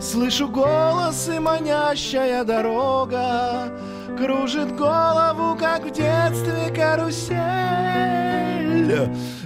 [0.00, 3.70] Слышу голос и манящая дорога
[4.16, 7.38] Кружит голову, как в детстве карусель.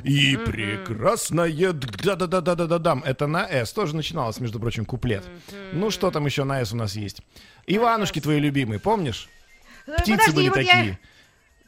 [0.03, 1.73] И прекрасная...
[1.73, 3.03] Да-да-да-да-да-дам.
[3.05, 3.73] Это на «С».
[3.73, 5.23] Тоже начиналось, между прочим, куплет.
[5.73, 7.23] Ну, что там еще на «С» у нас есть?
[7.67, 9.29] Иванушки твои любимые, помнишь?
[9.87, 10.99] Э, Птицы Подожди, были вот я- такие.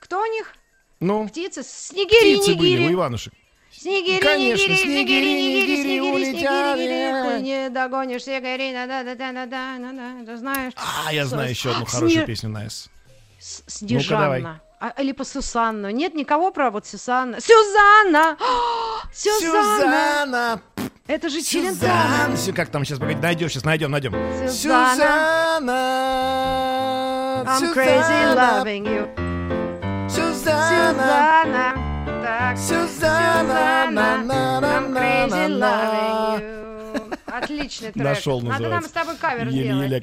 [0.01, 0.53] Кто у них?
[1.01, 1.63] Ну, Птицы?
[1.63, 2.95] Снегири, птицы были у нигири.
[2.95, 3.33] Иванушек.
[3.71, 6.77] Снегири, Конечно, нигири, снегири, снегири, нигири, снегири, улетят.
[6.79, 10.73] снегири, не догонишь, снегири, да да да да да да да знаешь.
[10.77, 12.89] А, я знаю еще одну хорошую песню на «С».
[13.39, 14.41] С- Ну-ка, давай.
[14.41, 14.61] Снежанна.
[14.81, 15.91] А, или по Сусанну.
[15.91, 17.39] Нет никого про вот Сюзанна.
[17.41, 18.37] Сюзанна!
[19.15, 19.79] Сюзанна!
[19.81, 20.61] Сюзанна!
[21.07, 21.43] Это же!
[21.43, 22.37] Челентано.
[22.55, 24.13] Как там сейчас, погоди, найдем, сейчас найдем, найдем.
[24.49, 25.67] Сюзанна.
[27.47, 27.71] Сюзанна!
[27.71, 30.11] I'm crazy loving you.
[30.11, 30.93] Сюзанна!
[30.99, 31.75] Сюзанна.
[32.25, 32.59] Так.
[32.59, 33.91] Сюзанна!
[33.91, 37.19] на, на, на, I'm crazy loving you.
[37.27, 38.05] Отличный трек.
[38.05, 38.89] Нашел, Надо нам называется.
[38.89, 39.67] с тобой кавер сделать.
[39.69, 40.03] Еле-еле.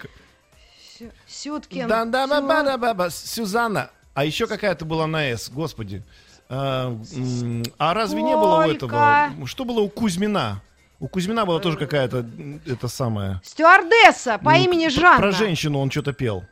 [0.97, 1.87] Сю- Сюткин.
[1.87, 3.89] да да ба ба да ба ба Сюзанна.
[4.13, 6.03] А еще какая-то была на «С», господи.
[6.47, 9.31] А, м, а разве не было у этого?
[9.45, 10.61] Что было у Кузьмина?
[10.99, 13.41] У Кузьмина была тоже какая-то, м, это самое...
[13.43, 15.17] Стюардесса по ну, имени Жанна.
[15.17, 16.45] Про женщину он что-то пел.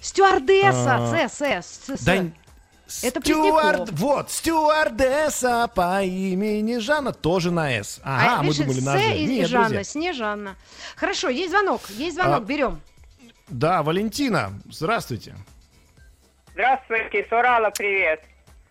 [0.00, 0.96] Стюардесса.
[0.96, 2.04] А, С, С, С, С.
[2.04, 2.14] Да,
[3.02, 3.90] Это стюард, Пресняков.
[4.00, 8.00] вот, стюардесса по имени Жанна, тоже на «С».
[8.02, 9.84] Ага, а мы думали С на и Нет, Жанна.
[9.84, 10.56] Снежанна.
[10.96, 12.80] Хорошо, есть звонок, есть звонок, А, берем.
[13.48, 15.34] Да, Валентина, здравствуйте.
[16.52, 18.22] Здравствуйте, с Урала привет.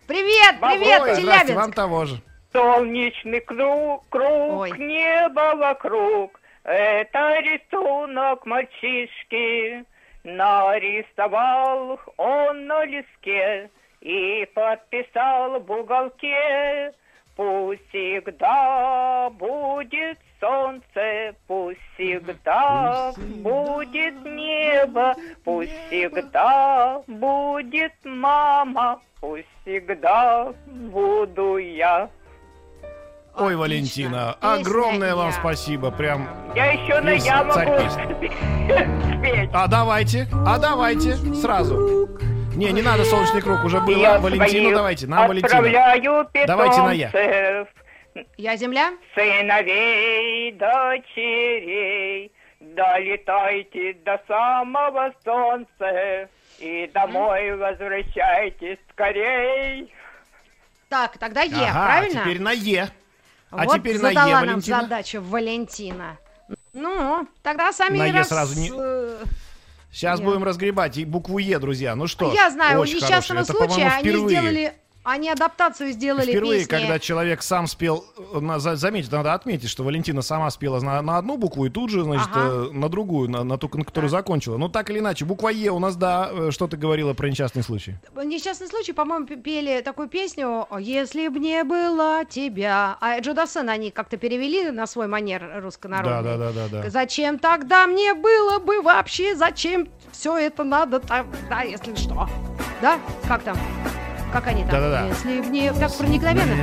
[0.08, 1.56] Привет, привет, Ой, Челябинск.
[1.56, 2.22] вам того же.
[2.54, 4.72] Солнечный круг, круг, Ой.
[4.78, 6.40] небо вокруг.
[6.64, 9.86] Это рисунок мальчишки.
[10.28, 13.70] Нарисовал он на лиске
[14.02, 16.92] и подписал в уголке.
[17.38, 31.56] Пусть всегда будет солнце, пусть всегда будет небо, пусть всегда будет мама, пусть всегда буду
[31.56, 32.10] я.
[33.40, 33.58] Ой, Отлично.
[33.58, 35.32] Валентина, Песня огромное вам «Я».
[35.34, 36.28] спасибо, прям...
[36.56, 39.50] Я еще на я могу спеть.
[39.54, 42.10] А давайте, а давайте, сразу.
[42.56, 43.98] Не, не надо солнечный круг, уже было.
[44.02, 47.68] Я Валентину давайте, нам питомцев, Давайте на «я».
[48.38, 48.94] Я земля?
[49.14, 52.32] сыновей, дочерей.
[52.60, 59.94] Долетайте до самого солнца и домой возвращайтесь скорей.
[60.90, 62.22] Так, тогда Е, Ага, правильно?
[62.22, 62.88] а теперь на Е.
[63.52, 64.82] А вот теперь на задала Е, нам Валентина.
[64.82, 66.18] задачу Валентина.
[66.74, 69.24] Ну, тогда сами На «Е» раз- сразу не- э,
[69.92, 70.26] Сейчас Я.
[70.26, 71.96] будем разгребать и букву Е, друзья.
[71.96, 73.36] Ну что Я знаю, у несчастного хороший.
[73.42, 74.74] Это, случая по-моему, они сделали...
[75.10, 76.70] Они адаптацию сделали Впервые, песни.
[76.70, 81.02] когда человек сам спел, э, на- за- заметьте, надо отметить, что Валентина сама спела на,
[81.02, 82.42] на одну букву и тут же, значит, Ага.
[82.42, 84.58] э, на другую, на, на ту, на которую закончила.
[84.58, 87.64] Но так или иначе, буква Е у нас, да, э, что ты говорила про несчастный
[87.64, 87.96] случай.
[88.22, 92.98] Несчастный случай, по-моему, пели такую песню «Если б не было тебя».
[93.00, 96.22] А Джо Дассен они как-то перевели на свой манер руссконародный.
[96.24, 96.90] Да, да, да, да, да.
[96.90, 102.28] Зачем тогда мне было бы вообще, зачем все это надо тогда, если что?
[102.82, 103.00] Да?
[103.30, 103.58] Как там?
[104.38, 104.70] Как они там?
[104.70, 105.08] Да-да-да.
[105.08, 105.74] Если б не...
[105.74, 106.54] Так проникновенно?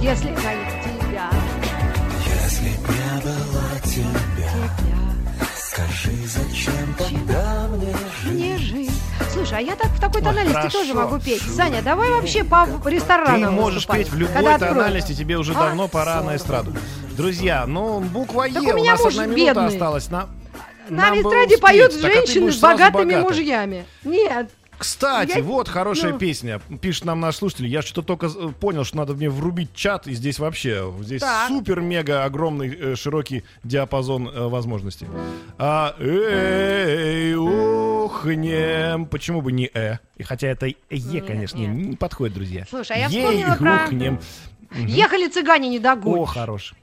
[0.00, 1.28] Если б не тебя.
[2.24, 4.50] Если б не было тебя,
[5.56, 7.92] скажи, зачем тогда мне
[8.22, 8.32] жить?
[8.32, 8.92] Не жить.
[9.32, 10.78] Слушай, а я так в такой Ой, тональности хорошо.
[10.78, 11.42] тоже могу петь.
[11.42, 15.52] Саня, давай вообще по ресторанам Ты можешь выступать, петь в любой когда тональности, тебе уже
[15.54, 15.56] А?
[15.66, 16.72] давно пора на эстраду.
[17.16, 19.66] Друзья, ну, буква Так Е, у у меня нас муж одна минута бедный.
[19.66, 20.10] осталась.
[20.10, 20.28] На,
[20.88, 23.28] На бы эстраде поют Так, а женщины с богатыми богата.
[23.28, 23.84] мужьями.
[24.04, 24.48] Нет.
[24.80, 26.18] Кстати, Я- вот хорошая ну.
[26.18, 26.58] песня.
[26.80, 27.66] Пишет нам наш слушатель.
[27.66, 30.06] Я что-то только э, понял, что надо мне врубить чат.
[30.06, 31.48] И здесь вообще, здесь Так.
[31.48, 35.06] супер-мега огромный э, широкий диапазон э, возможностей.
[35.58, 39.04] А, эй, ухнем.
[39.04, 39.98] Почему бы не э?
[40.16, 42.64] И хотя это Е, конечно, не подходит, друзья.
[42.70, 44.18] Слушай, а я вспомнила про- ухнем.
[44.72, 46.28] Ехали цыгане не О, догонишь.
[46.30, 46.74] хорош.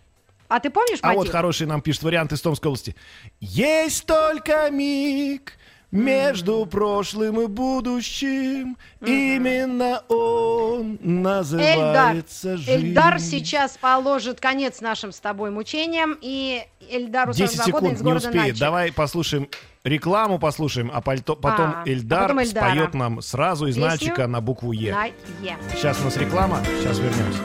[0.50, 2.96] А ты помнишь А вот хороший нам пишет вариант из Томской области.
[3.40, 5.54] Есть только миг
[5.92, 8.78] между прошлым и будущим.
[9.06, 12.88] Именно он Эльдар, называется жизнь.
[12.88, 18.14] Эльдар сейчас положит конец нашим с тобой мучениям, и Эльдару 10 42 года секунд, не
[18.14, 18.36] успеет.
[18.36, 18.60] Нальчик.
[18.60, 19.48] Давай послушаем
[19.84, 22.70] рекламу, послушаем, а пальто- потом А, а Эльдар потом Эльдара.
[22.72, 24.92] споет нам сразу из Песню Нальчика на букву Е.
[24.94, 25.58] На Е.
[25.76, 27.40] Сейчас у нас реклама, сейчас вернемся.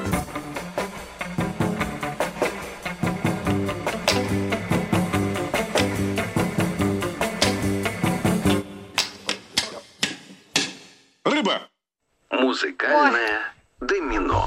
[12.33, 13.43] Музыкальное
[13.81, 14.47] домино.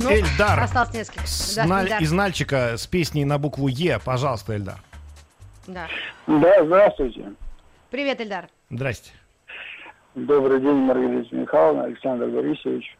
[0.00, 0.60] Ну, Эльдар.
[0.60, 1.26] Осталось несколько.
[1.26, 2.02] С Да, Эльдар.
[2.02, 3.98] Из Нальчика с песней на букву Е.
[4.04, 4.80] Пожалуйста, Эльдар.
[5.66, 5.88] Да.
[6.26, 7.32] Да, здравствуйте.
[7.90, 8.48] Привет, Эльдар.
[8.70, 9.12] Здрасте.
[10.14, 12.96] Добрый день, Маргарита Михайловна, Александр Борисович.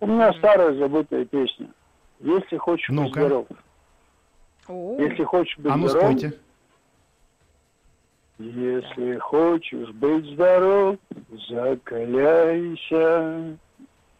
[0.00, 1.68] У меня старая забытая песня.
[2.20, 3.20] Если хочешь быть Ну-ка.
[3.20, 3.46] здоров.
[4.98, 6.10] Если хочешь быть А ну здоров.
[6.18, 6.38] спойте.
[8.38, 10.96] Если хочешь быть здоров,
[11.48, 12.96] закаляйся.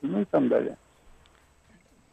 [0.02, 0.76] Ну и там далее.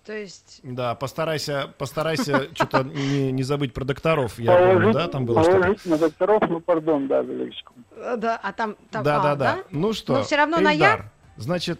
[0.05, 0.61] То есть...
[0.63, 4.39] Да, постарайся, постарайся что-то не, не забыть про докторов.
[4.39, 5.89] Я помню, да, там было что-то.
[5.89, 8.75] на докторов, ну пардон, да, э, Да, а там...
[8.89, 9.63] там Да, а, да, да.
[9.69, 11.11] Ну что, Но все равно на «я».
[11.37, 11.79] Значит,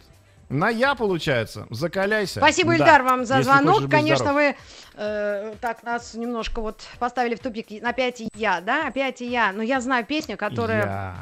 [0.51, 1.65] на я получается.
[1.69, 2.39] Закаляйся.
[2.39, 2.75] Спасибо, Да.
[2.77, 3.89] Ильдар, вам за Если звонок.
[3.89, 4.35] Конечно, здоров.
[4.35, 4.55] вы
[4.95, 7.67] э, так нас немножко вот поставили в тупик.
[7.83, 8.87] Опять я, да?
[8.87, 9.51] Опять я.
[9.53, 11.15] Но я знаю песню, которая Я.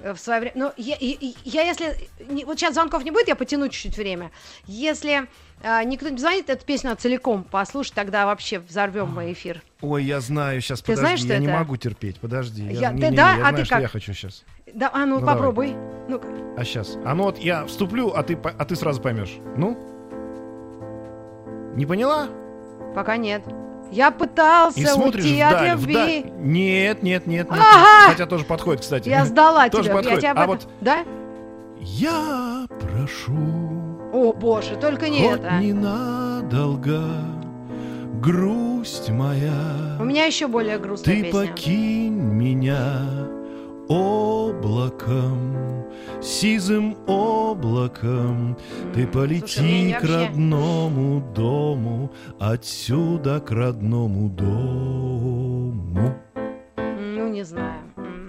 [0.00, 0.52] э, в свое время...
[0.56, 1.96] Ну, я, и- я если...
[2.28, 4.30] не- вот сейчас звонков не будет, я потяну чуть-чуть время.
[4.66, 5.26] Если
[5.62, 9.62] э, никто не звонит, эту песню надо целиком послушать, тогда вообще взорвем мой эфир.
[9.80, 11.56] Ой, я знаю, сейчас, Ты подожди, знаешь, я не это?
[11.58, 12.62] могу терпеть, подожди.
[12.64, 13.30] Я- не, ты не, не, да?
[13.30, 13.80] я А знаю, ты как?
[13.80, 14.44] я хочу сейчас.
[14.72, 15.74] Да, а ну, Ну, давай.
[16.08, 16.20] Ну
[16.56, 16.96] А сейчас.
[17.04, 19.36] А ну вот я вступлю, а ты, а ты сразу поймешь.
[19.56, 19.76] Ну?
[21.74, 22.28] Не поняла?
[22.94, 23.42] пока нет.
[23.90, 25.94] Я пытался И смотришь уйти вдаль, от любви.
[25.94, 26.32] вдаль.
[26.40, 27.60] Нет, нет, нет, нет.
[27.60, 28.10] Ага!
[28.10, 29.08] Хотя тоже подходит, кстати.
[29.08, 29.92] Я сдала Тоже тебя.
[29.94, 30.20] Я подходит.
[30.20, 31.04] тебя об А вот Да?
[31.80, 33.36] я прошу,
[34.12, 35.58] О, боже, только не хоть это.
[35.60, 37.02] ненадолго,
[38.22, 39.96] грусть моя.
[40.00, 41.40] У меня еще более грустная Ты песня.
[41.48, 43.00] покинь меня
[43.88, 45.84] облаком,
[46.22, 48.56] сизым облаком.
[48.94, 56.14] Ты полети слушай, мне к вообще- родному дому, отсюда к родному дому.
[56.76, 57.74] Ну, не знаю.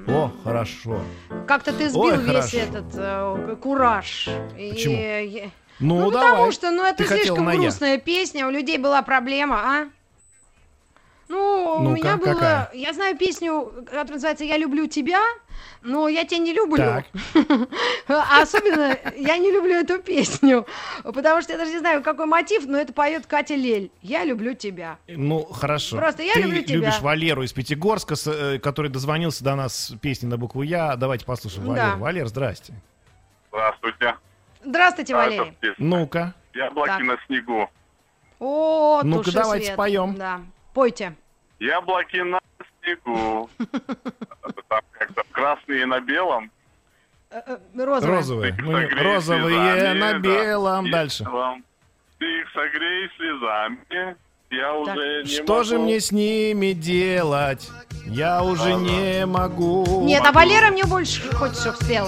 [0.08, 1.00] О, хорошо.
[1.48, 2.58] Как-то ты сбил Ой, весь хорошо.
[2.58, 4.30] этот э, кураж.
[4.58, 4.96] И Почему?
[4.96, 6.30] я- Ну, Ну, давай.
[6.32, 9.86] потому что, ну, это Ты слишком грустная песня, у людей была проблема, а?
[11.28, 12.34] Ну, у Ну-ка, меня было...
[12.34, 12.70] какая?
[12.74, 15.22] Я знаю песню, которая называется «Я люблю тебя»,
[15.82, 16.78] но я тебя не люблю.
[16.78, 17.06] Так.
[18.08, 20.68] А особенно я не люблю эту песню,
[21.04, 23.90] потому что я даже не знаю, какой мотив, но это поет Катя Лель.
[24.04, 24.98] «Я люблю тебя».
[25.08, 25.98] Ну, хорошо.
[25.98, 26.76] Просто я Ты люблю тебя.
[26.76, 30.96] любишь Валеру из Пятигорска, э, который дозвонился до нас с песней на букву Я.
[30.96, 31.72] Давайте послушаем Да.
[31.86, 31.98] Валеру.
[32.02, 32.74] Валер, здрасте.
[33.52, 34.16] Здравствуйте.
[34.64, 35.58] Здравствуйте, А, Валерий.
[35.60, 36.34] песня Ну-ка.
[36.54, 37.02] Яблоки Так.
[37.02, 37.70] на снегу.
[38.40, 39.76] О, Ну-ка, давайте свет.
[39.76, 40.16] споем.
[40.16, 40.42] Да,
[40.76, 41.14] пойте.
[41.60, 42.40] Яблоки на
[42.84, 43.50] снегу.
[44.68, 46.52] Там как-то красные на белом.
[47.32, 47.86] Э, э.
[47.86, 48.52] Розовые.
[48.52, 50.20] Не- Согрей розовые слезами, на да.
[50.20, 50.86] белом.
[50.86, 51.24] И Дальше.
[51.24, 51.64] вам.
[52.20, 54.16] Ты их согрей слезами.
[54.52, 55.86] Я уже не Что же могу.
[55.86, 57.70] мне с ними делать?
[58.06, 60.04] Я уже не могу.
[60.06, 62.08] Нет, а Валера мне больше хочет, чтобы спел.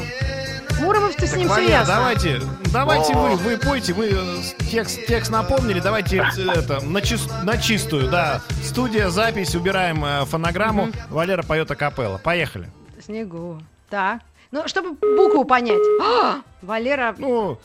[0.80, 1.96] Муромов-то с ним все ясно.
[1.96, 3.18] давайте, давайте О.
[3.18, 4.38] вы, вы пойте, мы э,
[4.70, 8.42] текст, текст напомнили, давайте э, это, на, чис- на чистую, да.
[8.64, 12.20] Студия, запись, убираем э, фонограмму, Валера поет акапелла.
[12.24, 12.70] Поехали.
[13.04, 13.62] Снегу.
[13.90, 14.22] Так.
[14.52, 15.82] Ну, чтобы букву понять.
[16.02, 17.60] А, Валера, Ну,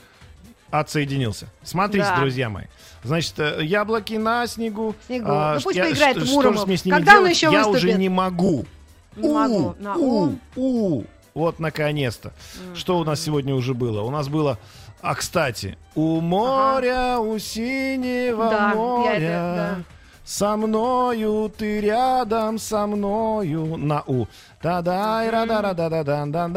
[0.71, 1.49] отсоединился.
[1.63, 2.17] Смотрите, Да.
[2.19, 2.65] друзья мои.
[3.05, 4.95] Значит, э, яблоки на снегу.
[5.07, 5.27] Снегу.
[5.29, 6.61] А, Ну, пусть я- поиграет что, Муромов.
[6.63, 7.33] Что ними Когда он делать?
[7.37, 7.79] еще Я выступит?
[7.85, 8.65] уже не могу.
[9.17, 9.75] Не могу.
[9.79, 11.05] На у, у.
[11.35, 12.33] Вот, наконец-то.
[12.75, 14.03] Что у нас сегодня уже было?
[14.03, 14.59] У нас было...
[15.01, 19.83] А, кстати, у моря, у синего Да, я моря, это- да.
[20.25, 24.27] со мною ты рядом со мною на у.
[24.63, 26.49] да да ра да да да да да да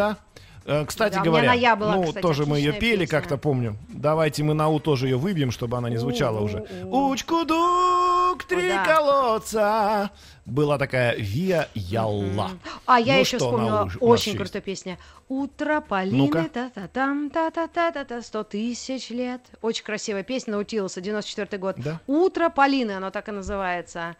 [0.65, 3.07] да Кстати Да, говоря, была, ну кстати, тоже мы ее пели, песня.
[3.19, 3.77] как-то помню.
[3.89, 6.65] Давайте мы на у тоже ее выбьем, чтобы она не звучала уже.
[8.35, 8.85] Учку-дук, три да.
[8.85, 10.11] колодца.
[10.45, 12.51] Была такая Виа Ялла.
[12.85, 14.97] А я Ну еще что, вспомнила уж- очень крутая песня.
[15.27, 19.41] Утро Полины, та-та-там, та-та-та-та-та, сто тысяч лет.
[19.61, 21.75] Очень красивая песня, Наутилуса, 94 год.
[21.77, 21.99] Да?
[22.05, 24.15] Утро Полины, оно так и называется.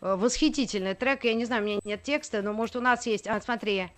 [0.00, 3.26] Э, Восхитительный трек, я не знаю, у меня нет текста, но может у нас есть.
[3.26, 3.88] А, смотри.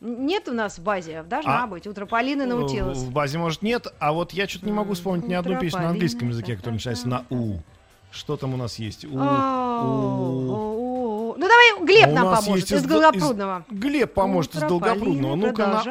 [0.00, 1.66] Нет у нас в базе, должна А?
[1.66, 1.88] быть.
[1.88, 2.98] Утро Полины, Наутилус.
[2.98, 5.88] В базе, может, нет, а вот я что-то не могу вспомнить ни одну песню на
[5.90, 7.58] английском языке, которая начинается на У.
[8.10, 9.04] Что там у нас есть?
[9.04, 9.08] У.
[9.08, 9.18] У.
[11.36, 13.64] Ну давай Глеб А нам нас поможет есть из из- Долгопрудного.
[13.70, 15.32] Глеб поможет из Утро Долгопрудного.
[15.32, 15.84] Полины Ну-ка на У.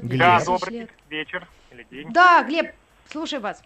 [0.00, 0.18] Глеб.
[0.18, 0.90] Да, добрый лет.
[1.08, 2.12] вечер или день.
[2.12, 2.72] Да, Глеб,
[3.10, 3.62] слушай вас.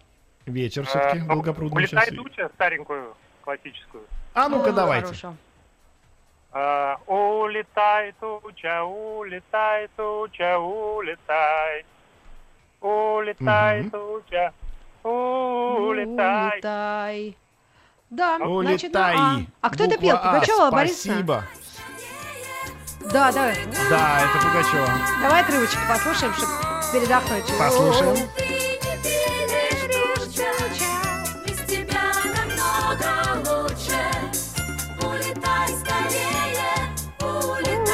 [0.47, 2.17] Вечер все-таки Э, Долгопрудный Улетай сейчас.
[2.17, 4.05] туча, старенькую, классическую.
[4.35, 5.07] А ну-ка О, давайте.
[5.07, 5.35] хорошо.
[6.53, 11.85] Э, Улетай, туча, улетай, туча, улетай.
[12.81, 13.91] Улетай, Мгм.
[13.91, 14.53] туча,
[15.05, 16.53] улетай.
[16.55, 17.37] Улетай.
[18.11, 19.15] Да, значит, ну, Улетай.
[19.17, 19.41] а.
[19.63, 20.17] А кто это Буква пел?
[20.17, 20.33] А.
[20.35, 21.15] Пугачева, Борисовна?
[21.15, 21.45] Спасибо.
[23.13, 23.57] Да, давай.
[23.91, 24.89] Да, это Пугачева.
[25.23, 26.53] Давай отрывочек послушаем, чтобы
[26.93, 27.59] передохнуть.
[27.59, 28.29] Послушаем.
[31.47, 33.11] Без тебя намного
[33.51, 34.03] лучше.
[35.01, 36.77] Улетай скорее,
[37.21, 37.93] улетай.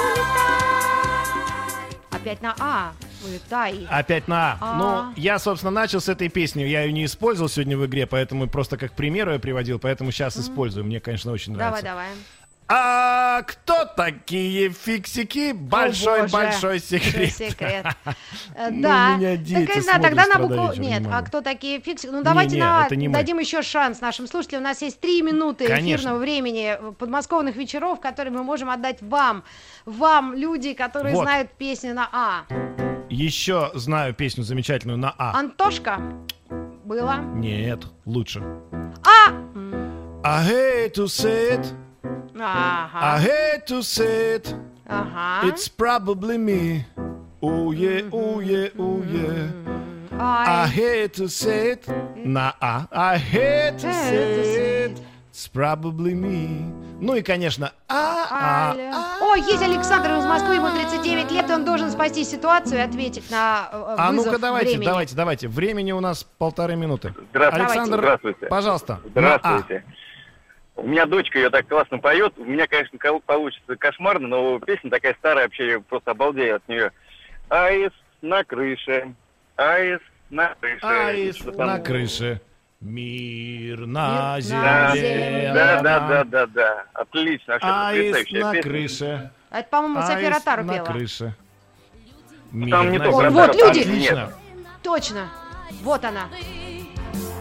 [2.10, 2.92] Опять на А.
[3.24, 3.86] Улетай.
[3.90, 4.58] Опять на А.
[4.60, 4.74] А.
[4.76, 6.62] Ну, я, собственно, начал с этой песни.
[6.62, 10.36] Я ее не использовал сегодня в игре, поэтому просто как пример ее приводил, поэтому сейчас
[10.38, 10.84] использую.
[10.84, 11.84] Мне, конечно, очень Давай, нравится.
[11.86, 12.08] давай.
[12.70, 15.52] А кто такие фиксики?
[15.52, 16.32] Большой, боже.
[16.32, 17.34] большой секрет.
[17.34, 17.86] секрет.
[18.54, 19.16] Э, Ну, Да.
[19.16, 20.74] меня дети Так, э, тогда на букву...
[20.76, 22.10] Нет, а кто такие фиксики?
[22.10, 22.86] Ну, давайте на...
[22.88, 24.62] дадим еще шанс нашим слушателям.
[24.62, 29.44] У нас есть три минуты эфирного времени э, подмосковных вечеров, которые мы можем отдать вам.
[29.86, 32.87] Вам, люди, которые знают песни на А.
[33.10, 35.38] Еще знаю песню замечательную на А.
[35.38, 36.00] Антошка.
[36.84, 37.16] Было.
[37.34, 38.42] Нет, лучше.
[39.04, 39.32] А.
[40.24, 41.72] I hate to say it,
[42.34, 43.22] I Ага.
[43.22, 44.54] hate to say it,
[44.86, 45.46] Ага.
[45.48, 46.84] it's probably me.
[47.40, 49.48] Oh yeah, oh yeah, oh yeah.
[50.18, 50.68] I Ай.
[50.68, 51.86] hate to say it,
[52.16, 52.88] на А.
[52.90, 55.00] I hate to say it,
[55.30, 56.64] it's probably me.
[57.00, 58.92] Ну и, конечно, а, а, Аля.
[59.20, 63.30] О, есть Александр из Москвы, ему 39 лет, и он должен спасти ситуацию и ответить
[63.30, 64.86] на э, А вызов ну-ка давайте, времени.
[64.86, 65.48] давайте, давайте.
[65.48, 67.14] Времени у нас полторы минуты.
[67.30, 67.66] Здравствуйте.
[67.66, 68.46] Александр, Здравствуйте.
[68.46, 69.00] пожалуйста.
[69.04, 69.84] на Здравствуйте.
[70.74, 72.34] У меня дочка ее так классно поет.
[72.36, 76.90] У меня, конечно, получится кошмарно, но песня такая старая, вообще я просто обалдею от нее.
[77.48, 77.92] Аис
[78.22, 79.14] на крыше,
[79.56, 80.78] аис на крыше.
[80.82, 81.08] А.
[81.08, 81.66] Аис Что там?
[81.68, 82.40] на крыше.
[82.80, 85.50] Мир на на земле.
[85.52, 86.84] Да, да, да, да, да.
[86.94, 87.54] Отлично.
[87.54, 88.70] Вообще Аис потрясающая на песня.
[88.70, 89.30] крыше.
[89.50, 90.84] А Это, по-моему, София Аист Ротару на пела.
[90.86, 91.34] крыше.
[92.52, 93.30] Там не на то, земле.
[93.30, 93.80] Вот, люди.
[93.80, 94.32] Отлично.
[94.82, 95.28] Точно.
[95.82, 96.28] Вот она.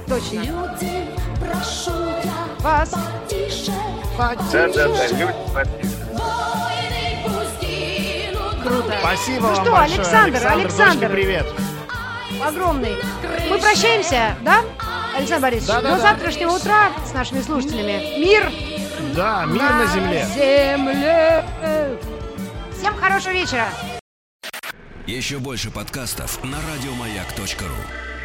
[0.07, 0.39] Точно.
[0.39, 1.05] Люди,
[1.39, 1.91] прошу
[2.23, 2.89] я, Вас.
[2.91, 3.71] потише,
[4.17, 5.35] Да, да, да, люди, гинут.
[8.63, 8.93] Круто.
[8.99, 10.59] Спасибо Ну вам что, большое, Александр, Александр.
[10.61, 11.09] Александр.
[11.11, 11.45] привет.
[12.43, 12.95] Огромный.
[13.49, 14.61] Мы прощаемся, да,
[15.17, 15.67] Александр Борисович?
[15.67, 15.95] Да-да-да.
[15.95, 18.19] До завтрашнего утра с нашими слушателями.
[18.19, 18.51] Мир
[19.15, 20.25] Да, мир на земле.
[20.35, 21.45] земле.
[22.77, 23.67] Всем хорошего вечера.
[25.07, 28.16] Еще больше подкастов на радиомаяк.ру.